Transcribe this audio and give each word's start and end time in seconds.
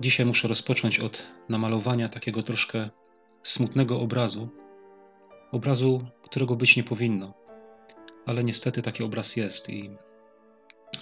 dzisiaj 0.00 0.26
muszę 0.26 0.48
rozpocząć 0.48 1.00
od 1.00 1.22
namalowania 1.48 2.08
takiego 2.08 2.42
troszkę 2.42 2.90
smutnego 3.42 4.00
obrazu. 4.00 4.48
Obrazu, 5.52 6.06
którego 6.22 6.56
być 6.56 6.76
nie 6.76 6.84
powinno. 6.84 7.34
Ale 8.26 8.44
niestety 8.44 8.82
taki 8.82 9.02
obraz 9.02 9.36
jest 9.36 9.68
i, 9.70 9.90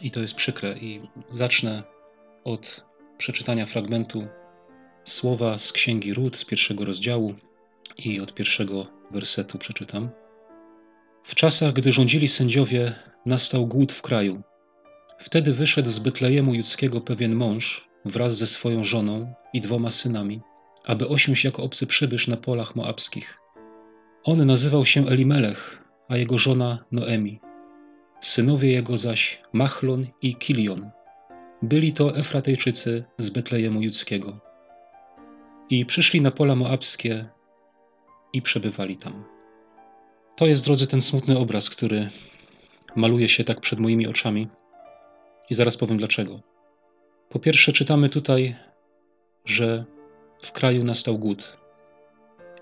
i 0.03 0.11
to 0.11 0.21
jest 0.21 0.35
przykre. 0.35 0.79
I 0.79 1.09
zacznę 1.33 1.83
od 2.45 2.85
przeczytania 3.19 3.67
fragmentu 3.67 4.27
słowa 5.05 5.59
z 5.59 5.73
Księgi 5.73 6.15
Ród 6.15 6.37
z 6.37 6.45
pierwszego 6.45 6.85
rozdziału 6.85 7.35
i 7.99 8.21
od 8.21 8.35
pierwszego 8.35 8.87
wersetu 9.11 9.59
przeczytam. 9.59 10.11
W 11.25 11.35
czasach, 11.35 11.73
gdy 11.73 11.93
rządzili 11.93 12.29
sędziowie, 12.29 12.95
nastał 13.27 13.67
głód 13.67 13.93
w 13.93 14.03
kraju. 14.03 14.43
Wtedy 15.19 15.53
wyszedł 15.53 15.91
z 15.91 15.99
Betlejemu 15.99 16.55
judzkiego 16.55 17.01
pewien 17.01 17.35
mąż 17.35 17.89
wraz 18.05 18.37
ze 18.37 18.47
swoją 18.47 18.85
żoną 18.85 19.35
i 19.53 19.61
dwoma 19.61 19.91
synami, 19.91 20.41
aby 20.85 21.09
osiąść 21.09 21.45
jako 21.45 21.63
obcy 21.63 21.87
przybysz 21.87 22.29
na 22.29 22.37
polach 22.37 22.77
moabskich. 22.77 23.39
On 24.25 24.47
nazywał 24.47 24.85
się 24.85 25.07
Elimelech, 25.07 25.83
a 26.09 26.17
jego 26.17 26.39
żona 26.39 26.85
Noemi. 26.93 27.41
Synowie 28.21 28.73
jego 28.73 28.99
zaś 28.99 29.43
Machlon 29.53 30.07
i 30.23 30.37
Kilion. 30.37 30.91
Byli 31.63 31.93
to 31.93 32.17
Efratejczycy 32.17 33.05
z 33.19 33.31
Betlejemu 33.31 33.83
Judzkiego. 33.83 34.41
I 35.71 35.87
przyszli 35.87 36.21
na 36.21 36.31
pola 36.31 36.57
moabskie 36.57 37.29
i 38.33 38.43
przebywali 38.43 38.97
tam. 38.97 39.25
To 40.37 40.47
jest, 40.47 40.65
drodzy, 40.65 40.87
ten 40.87 41.03
smutny 41.03 41.39
obraz, 41.39 41.71
który 41.71 42.11
maluje 42.97 43.29
się 43.29 43.45
tak 43.45 43.61
przed 43.61 43.81
moimi 43.81 44.07
oczami. 44.07 44.49
I 45.51 45.55
zaraz 45.55 45.77
powiem 45.77 45.99
dlaczego. 45.99 46.54
Po 47.35 47.41
pierwsze, 47.41 47.73
czytamy 47.73 48.09
tutaj, 48.09 48.57
że 49.45 49.85
w 50.43 50.53
kraju 50.53 50.85
nastał 50.85 51.19
głód. 51.19 51.57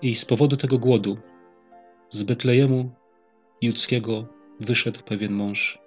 I 0.01 0.15
z 0.15 0.25
powodu 0.25 0.57
tego 0.57 0.77
głodu 0.79 1.17
z 2.09 2.23
Betlejemu 2.23 2.91
judzkiego 3.61 4.25
wyszedł 4.59 4.99
pewien 5.03 5.33
mąż 5.33 5.79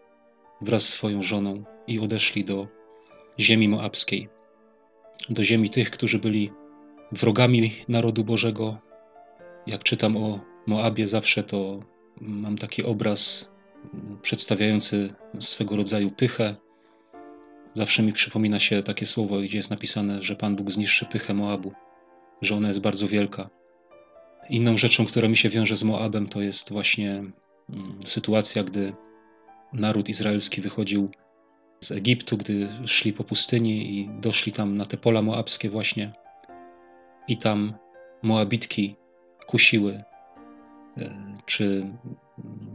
wraz 0.60 0.82
z 0.82 0.88
swoją 0.88 1.22
żoną 1.22 1.64
i 1.86 2.00
odeszli 2.00 2.44
do 2.44 2.66
ziemi 3.38 3.68
moabskiej, 3.68 4.28
do 5.28 5.44
ziemi 5.44 5.70
tych, 5.70 5.90
którzy 5.90 6.18
byli 6.18 6.52
wrogami 7.12 7.72
narodu 7.88 8.24
Bożego. 8.24 8.78
Jak 9.66 9.82
czytam 9.82 10.16
o 10.16 10.40
Moabie, 10.66 11.08
zawsze 11.08 11.42
to 11.42 11.80
mam 12.20 12.58
taki 12.58 12.82
obraz 12.82 13.48
przedstawiający 14.22 15.14
swego 15.40 15.76
rodzaju 15.76 16.10
pychę. 16.10 16.56
Zawsze 17.76 18.02
mi 18.02 18.12
przypomina 18.12 18.58
się 18.60 18.82
takie 18.82 19.06
słowo, 19.06 19.38
gdzie 19.40 19.56
jest 19.56 19.70
napisane, 19.70 20.22
że 20.22 20.36
Pan 20.36 20.56
Bóg 20.56 20.70
zniszczy 20.70 21.06
pychę 21.06 21.34
Moabu, 21.34 21.72
że 22.42 22.54
ona 22.54 22.68
jest 22.68 22.80
bardzo 22.80 23.08
wielka. 23.08 23.50
Inną 24.50 24.76
rzeczą, 24.76 25.06
która 25.06 25.28
mi 25.28 25.36
się 25.36 25.48
wiąże 25.48 25.76
z 25.76 25.82
Moabem, 25.82 26.26
to 26.26 26.40
jest 26.40 26.72
właśnie 26.72 27.10
mm, 27.10 27.32
sytuacja, 28.06 28.64
gdy 28.64 28.92
naród 29.72 30.08
izraelski 30.08 30.60
wychodził 30.60 31.10
z 31.80 31.90
Egiptu, 31.90 32.36
gdy 32.36 32.68
szli 32.86 33.12
po 33.12 33.24
pustyni 33.24 33.98
i 33.98 34.10
doszli 34.20 34.52
tam 34.52 34.76
na 34.76 34.86
te 34.86 34.96
pola 34.96 35.22
moabskie 35.22 35.70
właśnie. 35.70 36.12
I 37.28 37.36
tam 37.36 37.74
Moabitki 38.22 38.96
kusiły, 39.46 40.02
e, 40.98 41.36
czy 41.46 41.86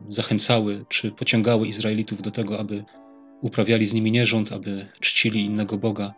zachęcały, 0.09 0.85
czy 0.89 1.11
pociągały 1.11 1.67
Izraelitów 1.67 2.21
do 2.21 2.31
tego, 2.31 2.59
aby 2.59 2.85
uprawiali 3.41 3.85
z 3.85 3.93
nimi 3.93 4.11
nierząd, 4.11 4.51
aby 4.51 4.87
czcili 4.99 5.45
innego 5.45 5.77
Boga. 5.77 6.13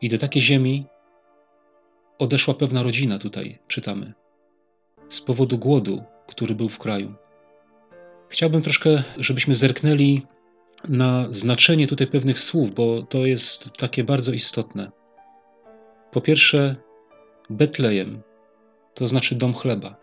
I 0.00 0.08
do 0.08 0.18
takiej 0.18 0.42
ziemi 0.42 0.86
odeszła 2.18 2.54
pewna 2.54 2.82
rodzina, 2.82 3.18
tutaj 3.18 3.58
czytamy, 3.68 4.12
z 5.08 5.20
powodu 5.20 5.58
głodu, 5.58 6.02
który 6.26 6.54
był 6.54 6.68
w 6.68 6.78
kraju. 6.78 7.14
Chciałbym 8.28 8.62
troszkę, 8.62 9.02
żebyśmy 9.16 9.54
zerknęli 9.54 10.22
na 10.88 11.26
znaczenie 11.30 11.86
tutaj 11.86 12.06
pewnych 12.06 12.40
słów, 12.40 12.74
bo 12.74 13.02
to 13.02 13.26
jest 13.26 13.70
takie 13.78 14.04
bardzo 14.04 14.32
istotne. 14.32 14.90
Po 16.12 16.20
pierwsze, 16.20 16.76
Betlejem 17.50 18.22
to 18.94 19.08
znaczy 19.08 19.34
dom 19.34 19.54
chleba, 19.54 19.96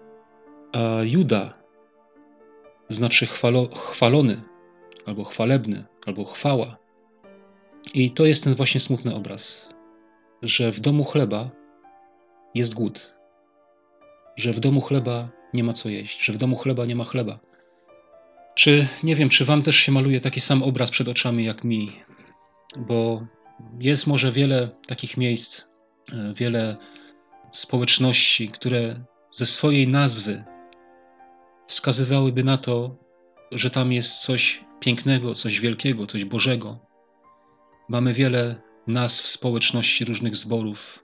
a 0.71 1.03
Juda 1.03 1.53
znaczy 2.89 3.25
chwalo, 3.25 3.67
chwalony, 3.75 4.41
albo 5.05 5.23
chwalebny, 5.23 5.83
albo 6.05 6.25
chwała. 6.25 6.77
I 7.93 8.11
to 8.11 8.25
jest 8.25 8.43
ten 8.43 8.55
właśnie 8.55 8.79
smutny 8.79 9.15
obraz, 9.15 9.69
że 10.41 10.71
w 10.71 10.79
domu 10.79 11.03
chleba 11.03 11.49
jest 12.55 12.73
głód, 12.73 13.13
że 14.35 14.53
w 14.53 14.59
domu 14.59 14.81
chleba 14.81 15.29
nie 15.53 15.63
ma 15.63 15.73
co 15.73 15.89
jeść, 15.89 16.25
że 16.25 16.33
w 16.33 16.37
domu 16.37 16.55
chleba 16.55 16.85
nie 16.85 16.95
ma 16.95 17.03
chleba. 17.03 17.39
Czy 18.55 18.87
nie 19.03 19.15
wiem, 19.15 19.29
czy 19.29 19.45
Wam 19.45 19.63
też 19.63 19.75
się 19.75 19.91
maluje 19.91 20.21
taki 20.21 20.41
sam 20.41 20.63
obraz 20.63 20.91
przed 20.91 21.07
oczami 21.07 21.45
jak 21.45 21.63
mi? 21.63 21.91
Bo 22.77 23.25
jest 23.79 24.07
może 24.07 24.31
wiele 24.31 24.69
takich 24.87 25.17
miejsc, 25.17 25.61
e, 26.13 26.33
wiele 26.33 26.77
społeczności, 27.51 28.49
które 28.49 29.03
ze 29.31 29.45
swojej 29.45 29.87
nazwy 29.87 30.43
wskazywałyby 31.67 32.43
na 32.43 32.57
to, 32.57 32.95
że 33.51 33.69
tam 33.69 33.91
jest 33.91 34.17
coś 34.17 34.63
pięknego, 34.83 35.35
coś 35.35 35.59
wielkiego, 35.59 36.07
coś 36.07 36.25
Bożego. 36.25 36.79
Mamy 37.89 38.13
wiele 38.13 38.61
nazw 38.87 39.27
społeczności 39.27 40.05
różnych 40.05 40.35
zborów. 40.35 41.03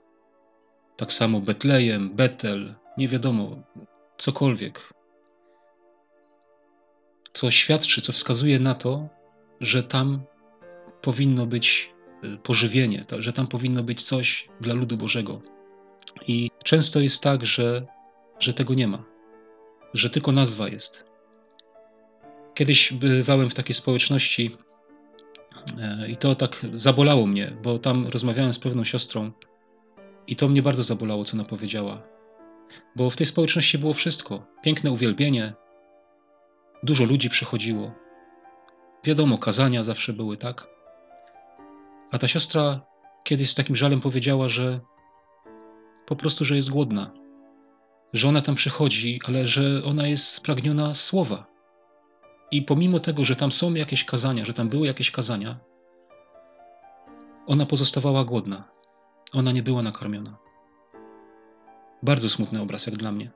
Tak 0.98 1.14
samo 1.14 1.40
Betlejem, 1.40 2.16
Betel, 2.16 2.76
nie 2.98 3.08
wiadomo, 3.08 3.64
cokolwiek 4.18 4.94
co 7.34 7.52
świadczy, 7.52 8.02
co 8.02 8.14
wskazuje 8.14 8.60
na 8.60 8.76
to, 8.76 9.10
że 9.62 9.84
tam 9.84 10.22
powinno 11.02 11.46
być 11.46 11.94
y, 12.24 12.38
pożywienie, 12.38 13.06
że 13.20 13.34
tam 13.34 13.48
powinno 13.48 13.84
być 13.84 14.04
coś 14.04 14.50
dla 14.62 14.74
ludu 14.74 14.98
Bożego. 14.98 15.42
I 16.28 16.52
często 16.64 17.00
jest 17.00 17.22
tak, 17.22 17.46
że, 17.46 17.86
że 18.40 18.54
tego 18.54 18.74
nie 18.74 18.88
ma, 18.88 19.04
że 19.94 20.10
tylko 20.10 20.32
nazwa 20.32 20.68
jest. 20.68 21.09
Kiedyś 22.60 22.94
bywałem 22.94 23.50
w 23.50 23.54
takiej 23.54 23.76
społeczności 23.76 24.58
e, 25.80 26.10
i 26.10 26.18
to 26.18 26.36
tak 26.36 26.66
zabolało 26.74 27.28
mnie, 27.28 27.54
bo 27.64 27.80
tam 27.80 28.08
rozmawiałem 28.08 28.54
z 28.54 28.60
pewną 28.60 28.84
siostrą 28.84 29.32
i 30.28 30.36
to 30.36 30.48
mnie 30.48 30.62
bardzo 30.62 30.84
zabolało, 30.84 31.26
co 31.26 31.34
ona 31.34 31.44
powiedziała. 31.44 32.02
Bo 32.96 33.10
w 33.10 33.16
tej 33.16 33.26
społeczności 33.26 33.78
było 33.78 33.94
wszystko: 33.94 34.46
piękne 34.64 34.92
uwielbienie, 34.92 35.54
Dużo 36.84 37.06
ludzi 37.06 37.30
przychodziło. 37.30 37.92
Wiadomo, 39.04 39.38
kazania 39.38 39.84
zawsze 39.84 40.14
były, 40.14 40.38
tak? 40.38 40.68
A 42.12 42.20
ta 42.20 42.28
siostra 42.28 42.82
kiedyś 43.24 43.50
z 43.50 43.56
takim 43.56 43.76
żalem 43.76 44.02
powiedziała, 44.02 44.50
że 44.50 44.80
po 46.06 46.16
prostu, 46.16 46.46
że 46.46 46.56
jest 46.56 46.70
głodna. 46.70 47.12
Że 48.14 48.28
ona 48.28 48.42
tam 48.42 48.56
przychodzi, 48.56 49.22
ale 49.26 49.48
że 49.48 49.84
ona 49.86 50.08
jest 50.08 50.28
spragniona 50.28 50.94
słowa. 50.94 51.49
I 52.52 52.62
pomimo 52.62 53.00
tego, 53.00 53.26
że 53.26 53.36
tam 53.36 53.52
są 53.52 53.74
jakieś 53.74 54.06
kazania, 54.06 54.46
że 54.46 54.54
tam 54.54 54.70
były 54.70 54.88
jakieś 54.88 55.12
kazania, 55.12 55.60
ona 57.48 57.66
pozostawała 57.66 58.26
głodna. 58.26 58.64
Ona 59.34 59.52
nie 59.52 59.64
była 59.64 59.82
nakarmiona. 59.82 60.38
Bardzo 62.04 62.30
smutny 62.30 62.62
obraz, 62.62 62.86
jak 62.86 62.98
dla 62.98 63.12
mnie. 63.12 63.32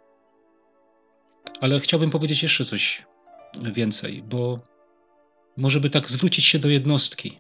Ale 1.62 1.79
chciałbym 1.79 2.09
powiedzieć 2.09 2.44
jeszcze 2.44 2.66
coś 2.66 3.06
więcej, 3.62 4.24
bo 4.24 4.59
może 5.57 5.80
by 5.80 5.90
tak 5.90 6.09
zwrócić 6.09 6.45
się 6.45 6.59
do 6.59 6.69
jednostki, 6.69 7.40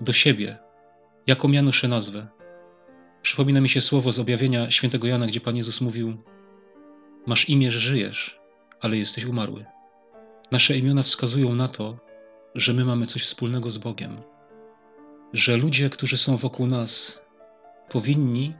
do 0.00 0.12
siebie, 0.12 0.58
jaką 1.26 1.50
ja 1.50 1.62
noszę 1.62 1.88
nazwę. 1.88 2.26
Przypomina 3.22 3.60
mi 3.60 3.68
się 3.68 3.80
słowo 3.80 4.12
z 4.12 4.18
objawienia 4.18 4.70
świętego 4.70 5.06
Jana, 5.06 5.26
gdzie 5.26 5.40
Pan 5.40 5.56
Jezus 5.56 5.80
mówił: 5.80 6.22
Masz 7.26 7.48
imię, 7.48 7.70
że 7.70 7.80
żyjesz, 7.80 8.40
ale 8.80 8.96
jesteś 8.96 9.24
umarły. 9.24 9.64
Nasze 10.50 10.78
imiona 10.78 11.02
wskazują 11.02 11.54
na 11.54 11.68
to, 11.68 11.96
że 12.54 12.72
my 12.72 12.84
mamy 12.84 13.06
coś 13.06 13.22
wspólnego 13.22 13.70
z 13.70 13.78
Bogiem, 13.78 14.22
że 15.32 15.56
ludzie, 15.56 15.90
którzy 15.90 16.16
są 16.16 16.36
wokół 16.36 16.66
nas, 16.66 17.20
powinni 17.88 18.54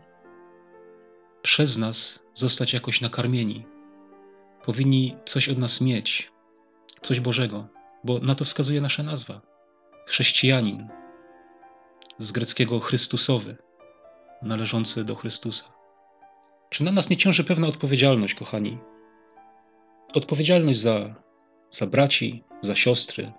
przez 1.42 1.76
nas 1.76 2.20
zostać 2.34 2.72
jakoś 2.72 3.00
nakarmieni, 3.00 3.66
powinni 4.64 5.16
coś 5.24 5.48
od 5.48 5.58
nas 5.58 5.80
mieć, 5.80 6.32
coś 7.02 7.20
Bożego, 7.20 7.68
bo 8.04 8.18
na 8.18 8.34
to 8.34 8.44
wskazuje 8.44 8.80
nasza 8.80 9.02
nazwa. 9.02 9.40
Chrześcijanin, 10.06 10.88
z 12.18 12.32
greckiego 12.32 12.80
Chrystusowy, 12.80 13.56
należący 14.42 15.04
do 15.04 15.14
Chrystusa. 15.14 15.64
Czy 16.70 16.84
na 16.84 16.92
nas 16.92 17.10
nie 17.10 17.16
ciąży 17.16 17.44
pewna 17.44 17.66
odpowiedzialność, 17.66 18.34
kochani? 18.34 18.78
Odpowiedzialność 20.14 20.78
za, 20.78 21.14
za 21.70 21.86
braci, 21.86 22.42
za 22.60 22.76
siostry, 22.76 23.32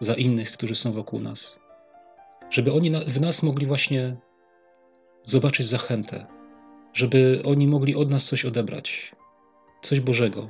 za 0.00 0.14
innych, 0.14 0.52
którzy 0.52 0.74
są 0.74 0.92
wokół 0.92 1.20
nas. 1.20 1.58
Żeby 2.50 2.72
oni 2.72 2.90
w 3.06 3.20
nas 3.20 3.42
mogli 3.42 3.66
właśnie 3.66 4.16
zobaczyć 5.24 5.66
zachętę, 5.66 6.26
żeby 6.94 7.42
oni 7.44 7.66
mogli 7.66 7.94
od 7.94 8.10
nas 8.10 8.24
coś 8.24 8.44
odebrać, 8.44 9.12
coś 9.82 10.00
Bożego. 10.00 10.48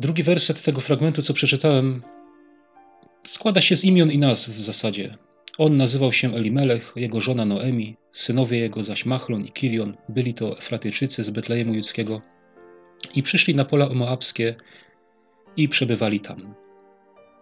Drugi 0.00 0.22
werset 0.22 0.62
tego 0.62 0.80
fragmentu, 0.80 1.22
co 1.22 1.34
przeczytałem, 1.34 2.02
składa 3.26 3.60
się 3.60 3.76
z 3.76 3.84
imion 3.84 4.10
i 4.10 4.18
nazw 4.18 4.48
w 4.48 4.62
zasadzie. 4.62 5.18
On 5.58 5.76
nazywał 5.76 6.12
się 6.12 6.34
Elimelech, 6.34 6.92
jego 6.96 7.20
żona 7.20 7.44
Noemi, 7.44 7.96
synowie 8.12 8.58
jego 8.58 8.82
zaś 8.82 9.06
Machlon 9.06 9.44
i 9.44 9.52
Kilion, 9.52 9.96
byli 10.08 10.34
to 10.34 10.58
Efratyjczycy 10.58 11.24
z 11.24 11.30
Betlejemu 11.30 11.74
Judzkiego 11.74 12.22
i 13.14 13.22
przyszli 13.22 13.54
na 13.54 13.64
pola 13.64 13.88
moabskie 13.88 14.54
i 15.56 15.68
przebywali 15.68 16.20
tam. 16.20 16.54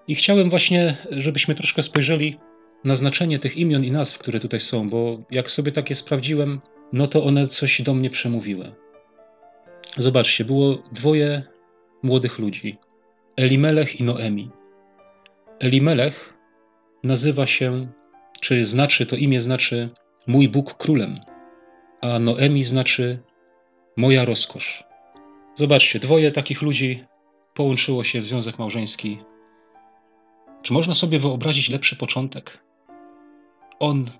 I 0.09 0.15
chciałem 0.15 0.51
właśnie, 0.51 0.97
żebyśmy 1.11 1.55
troszkę 1.55 1.83
spojrzeli 1.83 2.39
na 2.85 2.97
znaczenie 2.97 3.39
tych 3.39 3.57
imion 3.57 3.85
i 3.85 3.91
nazw, 3.91 4.19
które 4.19 4.41
tutaj 4.41 4.61
są, 4.61 4.91
bo 4.91 5.19
jak 5.31 5.51
sobie 5.51 5.73
takie 5.73 5.95
sprawdziłem, 5.95 6.61
no 6.93 7.07
to 7.07 7.25
one 7.25 7.47
coś 7.47 7.83
do 7.83 7.95
mnie 7.95 8.11
przemówiły. 8.11 8.73
Zobaczcie, 9.97 10.45
było 10.45 10.83
dwoje 10.93 11.43
młodych 12.03 12.39
ludzi: 12.39 12.79
Elimelech 13.37 14.01
i 14.01 14.05
Noemi. 14.05 14.51
Elimelech 15.61 16.35
nazywa 17.05 17.47
się, 17.47 17.89
czy 18.41 18.67
znaczy, 18.67 19.07
to 19.07 19.17
imię 19.17 19.41
znaczy 19.41 19.89
mój 20.27 20.49
Bóg 20.49 20.75
królem, 20.75 21.21
a 22.01 22.19
Noemi 22.19 22.65
znaczy 22.65 23.19
moja 23.97 24.25
rozkosz. 24.25 24.85
Zobaczcie, 25.55 25.99
dwoje 25.99 26.31
takich 26.31 26.63
ludzi 26.63 27.05
połączyło 27.55 28.05
się 28.05 28.21
w 28.21 28.25
związek 28.25 28.59
małżeński. 28.59 29.19
Czy 30.63 30.73
można 30.73 30.95
sobie 30.95 31.19
wyobrazić 31.19 31.69
lepszy 31.69 31.97
początek? 31.97 32.65
On, 33.79 34.11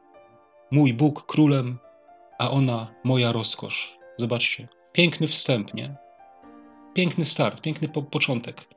mój 0.71 0.95
Bóg 0.95 1.27
królem, 1.27 1.79
a 2.39 2.51
ona 2.51 2.95
moja 3.05 3.33
rozkosz. 3.33 3.99
Zobaczcie, 4.19 4.69
piękny 4.93 5.29
wstęp, 5.29 5.75
nie? 5.75 5.97
Piękny 6.95 7.25
start, 7.25 7.61
piękny 7.61 7.89
po 7.89 8.03
początek. 8.03 8.69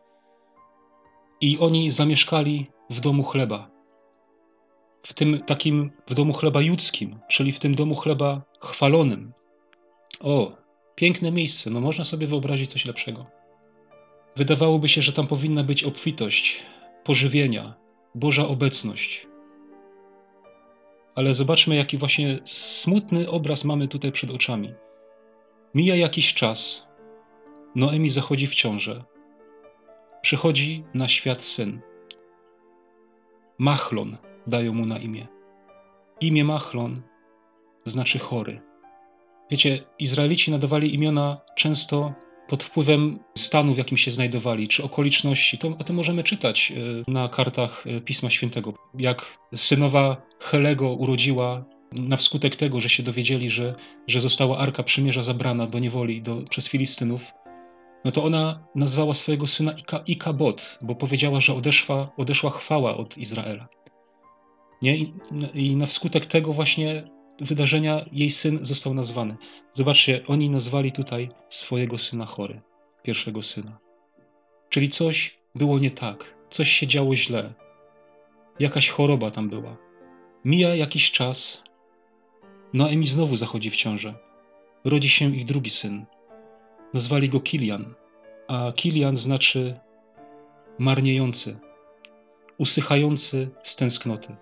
I 1.42 1.60
oni 1.60 1.92
zamieszkali 1.92 2.68
w 2.90 3.00
domu 3.00 3.24
chleba. 3.24 3.70
W 5.04 5.14
tym 5.14 5.44
takim, 5.44 5.92
w 6.08 6.14
domu 6.14 6.34
chleba 6.34 6.62
judzkim, 6.62 7.20
czyli 7.30 7.52
w 7.52 7.60
tym 7.60 7.76
domu 7.76 7.96
chleba 7.96 8.42
chwalonym. 8.62 9.34
O, 10.20 10.52
piękne 10.96 11.32
miejsce, 11.32 11.70
no 11.70 11.82
można 11.82 12.04
sobie 12.04 12.28
wyobrazić 12.28 12.72
coś 12.72 12.86
lepszego. 12.86 13.35
Wydawałoby 14.36 14.90
się, 14.90 15.02
że 15.02 15.14
tam 15.14 15.28
powinna 15.28 15.64
być 15.64 15.84
obfitość, 15.84 16.64
pożywienia, 17.04 17.74
Boża 18.16 18.48
obecność. 18.48 19.28
Ale 21.16 21.34
zobaczmy, 21.34 21.76
jaki 21.76 21.98
właśnie 21.98 22.40
smutny 22.46 23.30
obraz 23.30 23.64
mamy 23.64 23.88
tutaj 23.88 24.12
przed 24.12 24.32
oczami. 24.32 24.74
Mija 25.74 25.96
jakiś 25.96 26.34
czas. 26.34 26.88
Noemi 27.76 28.10
zachodzi 28.10 28.48
w 28.48 28.56
ciążę. 28.56 29.04
Przychodzi 30.22 30.84
na 30.94 31.08
świat 31.08 31.44
syn. 31.44 31.82
Machlon 33.58 34.18
dają 34.48 34.74
mu 34.74 34.86
na 34.86 34.98
imię. 34.98 35.28
Imię 36.22 36.44
Machlon 36.44 37.02
znaczy 37.86 38.20
chory. 38.20 38.62
Wiecie, 39.52 39.84
Izraelici 40.00 40.52
nadawali 40.52 40.94
imiona 40.96 41.42
często 41.56 42.14
pod 42.48 42.64
wpływem 42.64 43.20
stanu, 43.38 43.74
w 43.74 43.78
jakim 43.78 43.98
się 43.98 44.12
znajdowali, 44.12 44.68
czy 44.68 44.84
okoliczności. 44.84 45.58
To, 45.58 45.68
o 45.68 45.84
tym 45.84 45.96
możemy 45.96 46.24
czytać 46.24 46.74
e, 47.08 47.12
na 47.12 47.30
kartach 47.30 47.86
e, 47.88 48.02
Pisma 48.02 48.30
Świętego. 48.30 48.74
Jak 49.00 49.38
synowa 49.56 50.22
Helego 50.40 50.94
urodziła 50.94 51.66
na 51.92 52.18
wskutek 52.18 52.56
tego, 52.56 52.82
że 52.82 52.90
się 52.90 53.04
dowiedzieli, 53.04 53.50
że, 53.50 53.76
że 54.08 54.22
została 54.22 54.58
Arka 54.58 54.84
Przymierza 54.84 55.24
zabrana 55.24 55.68
do 55.68 55.80
niewoli 55.80 56.22
do, 56.22 56.42
przez 56.50 56.68
Filistynów, 56.68 57.32
no 58.06 58.12
to 58.12 58.24
ona 58.24 58.68
nazwała 58.76 59.14
swojego 59.14 59.48
syna 59.48 59.72
Ika, 59.72 60.04
Ikabot, 60.08 60.80
bo 60.82 60.96
powiedziała, 60.96 61.42
że 61.42 61.54
odeszła, 61.54 62.12
odeszła 62.18 62.50
chwała 62.50 62.98
od 62.98 63.18
Izraela. 63.18 63.68
Nie? 64.82 64.98
I, 64.98 65.14
I 65.54 65.76
na 65.76 65.86
wskutek 65.86 66.26
tego 66.26 66.54
właśnie 66.54 67.04
wydarzenia 67.40 68.06
jej 68.12 68.32
syn 68.32 68.60
został 68.62 68.94
nazwany. 68.94 69.36
Zobaczcie, 69.74 70.22
oni 70.28 70.50
nazwali 70.50 70.92
tutaj 70.92 71.30
swojego 71.50 71.98
syna 71.98 72.26
chory, 72.26 72.62
pierwszego 73.04 73.42
syna. 73.42 73.78
Czyli 74.70 74.90
coś 74.90 75.38
było 75.56 75.80
nie 75.80 75.92
tak, 75.92 76.36
coś 76.50 76.72
się 76.72 76.88
działo 76.88 77.16
źle, 77.16 77.54
jakaś 78.60 78.90
choroba 78.90 79.32
tam 79.32 79.50
była. 79.50 79.78
Mija 80.46 80.76
jakiś 80.76 81.12
czas, 81.12 81.64
Noemi 82.74 83.08
znowu 83.08 83.36
zachodzi 83.36 83.70
w 83.70 83.76
ciążę. 83.76 84.14
Rodzi 84.84 85.10
się 85.10 85.36
ich 85.36 85.46
drugi 85.46 85.70
syn. 85.70 86.06
Nazwali 86.94 87.30
go 87.30 87.40
Kilian, 87.40 87.94
a 88.48 88.72
Kilian 88.76 89.18
znaczy 89.18 89.80
marniejący, 90.80 91.60
usychający 92.58 93.50
z 93.64 93.76
tęsknoty. 93.76 94.36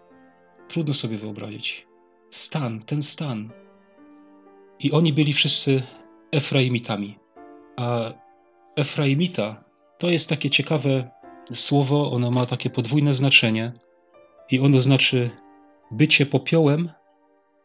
Trudno 0.67 0.93
sobie 0.93 1.17
wyobrazić 1.17 1.85
stan, 2.33 2.81
ten 2.81 3.03
stan. 3.03 3.49
I 4.79 4.91
oni 4.91 5.13
byli 5.13 5.33
wszyscy 5.33 5.83
Efraimitami. 6.31 7.17
A 7.75 8.11
Efraimita 8.75 9.63
to 9.97 10.09
jest 10.09 10.29
takie 10.29 10.49
ciekawe 10.49 11.09
słowo, 11.53 12.11
ono 12.11 12.31
ma 12.31 12.45
takie 12.45 12.69
podwójne 12.69 13.13
znaczenie 13.13 13.71
i 14.51 14.59
ono 14.59 14.79
znaczy 14.79 15.29
bycie 15.91 16.25
popiołem 16.25 16.89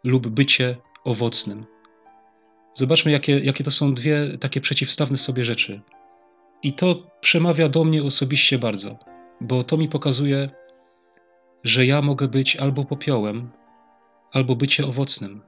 lub 0.04 0.28
bycie 0.28 0.76
owocnym. 1.04 1.66
Zobaczmy, 2.74 3.12
jakie, 3.12 3.38
jakie 3.38 3.64
to 3.64 3.70
są 3.70 3.94
dwie 3.94 4.38
takie 4.38 4.60
przeciwstawne 4.60 5.18
sobie 5.18 5.44
rzeczy. 5.44 5.80
I 6.62 6.72
to 6.72 7.02
przemawia 7.20 7.68
do 7.68 7.84
mnie 7.84 8.02
osobiście 8.02 8.58
bardzo, 8.58 8.98
bo 9.40 9.64
to 9.64 9.76
mi 9.76 9.88
pokazuje, 9.88 10.50
że 11.64 11.86
ja 11.86 12.02
mogę 12.02 12.28
być 12.28 12.56
albo 12.56 12.84
popiołem, 12.84 13.50
albo 14.32 14.56
bycie 14.56 14.86
owocnym, 14.86 15.42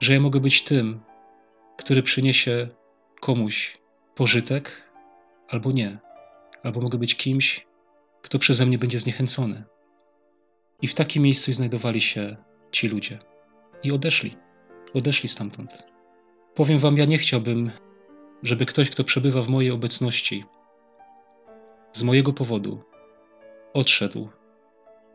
że 0.00 0.12
ja 0.12 0.20
mogę 0.20 0.40
być 0.40 0.62
tym, 0.62 1.00
który 1.76 2.02
przyniesie 2.02 2.68
komuś 3.20 3.78
pożytek, 4.14 4.82
albo 5.48 5.72
nie, 5.72 5.98
albo 6.62 6.80
mogę 6.80 6.98
być 6.98 7.16
kimś, 7.16 7.66
kto 8.22 8.38
przeze 8.38 8.66
mnie 8.66 8.78
będzie 8.78 8.98
zniechęcony. 8.98 9.64
I 10.82 10.88
w 10.88 10.94
takim 10.94 11.22
miejscu 11.22 11.52
znajdowali 11.52 12.00
się 12.00 12.36
ci 12.72 12.88
ludzie. 12.88 13.18
I 13.82 13.92
odeszli. 13.92 14.36
Odeszli 14.94 15.28
stamtąd. 15.28 15.82
Powiem 16.54 16.78
wam, 16.78 16.98
ja 16.98 17.04
nie 17.04 17.18
chciałbym, 17.18 17.70
żeby 18.42 18.66
ktoś, 18.66 18.90
kto 18.90 19.04
przebywa 19.04 19.42
w 19.42 19.48
mojej 19.48 19.70
obecności, 19.70 20.44
z 21.92 22.02
mojego 22.02 22.32
powodu 22.32 22.82
odszedł 23.74 24.28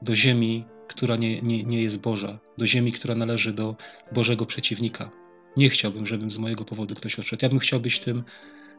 do 0.01 0.15
ziemi, 0.15 0.65
która 0.87 1.15
nie, 1.15 1.41
nie, 1.41 1.63
nie 1.63 1.81
jest 1.81 1.99
Boża, 1.99 2.39
do 2.57 2.65
ziemi, 2.65 2.91
która 2.91 3.15
należy 3.15 3.53
do 3.53 3.75
Bożego 4.11 4.45
przeciwnika. 4.45 5.11
Nie 5.57 5.69
chciałbym, 5.69 6.05
żebym 6.05 6.31
z 6.31 6.37
mojego 6.37 6.65
powodu 6.65 6.95
ktoś 6.95 7.19
odszedł. 7.19 7.39
Ja 7.45 7.49
bym 7.49 7.59
chciał 7.59 7.79
być 7.79 7.99
tym, 7.99 8.23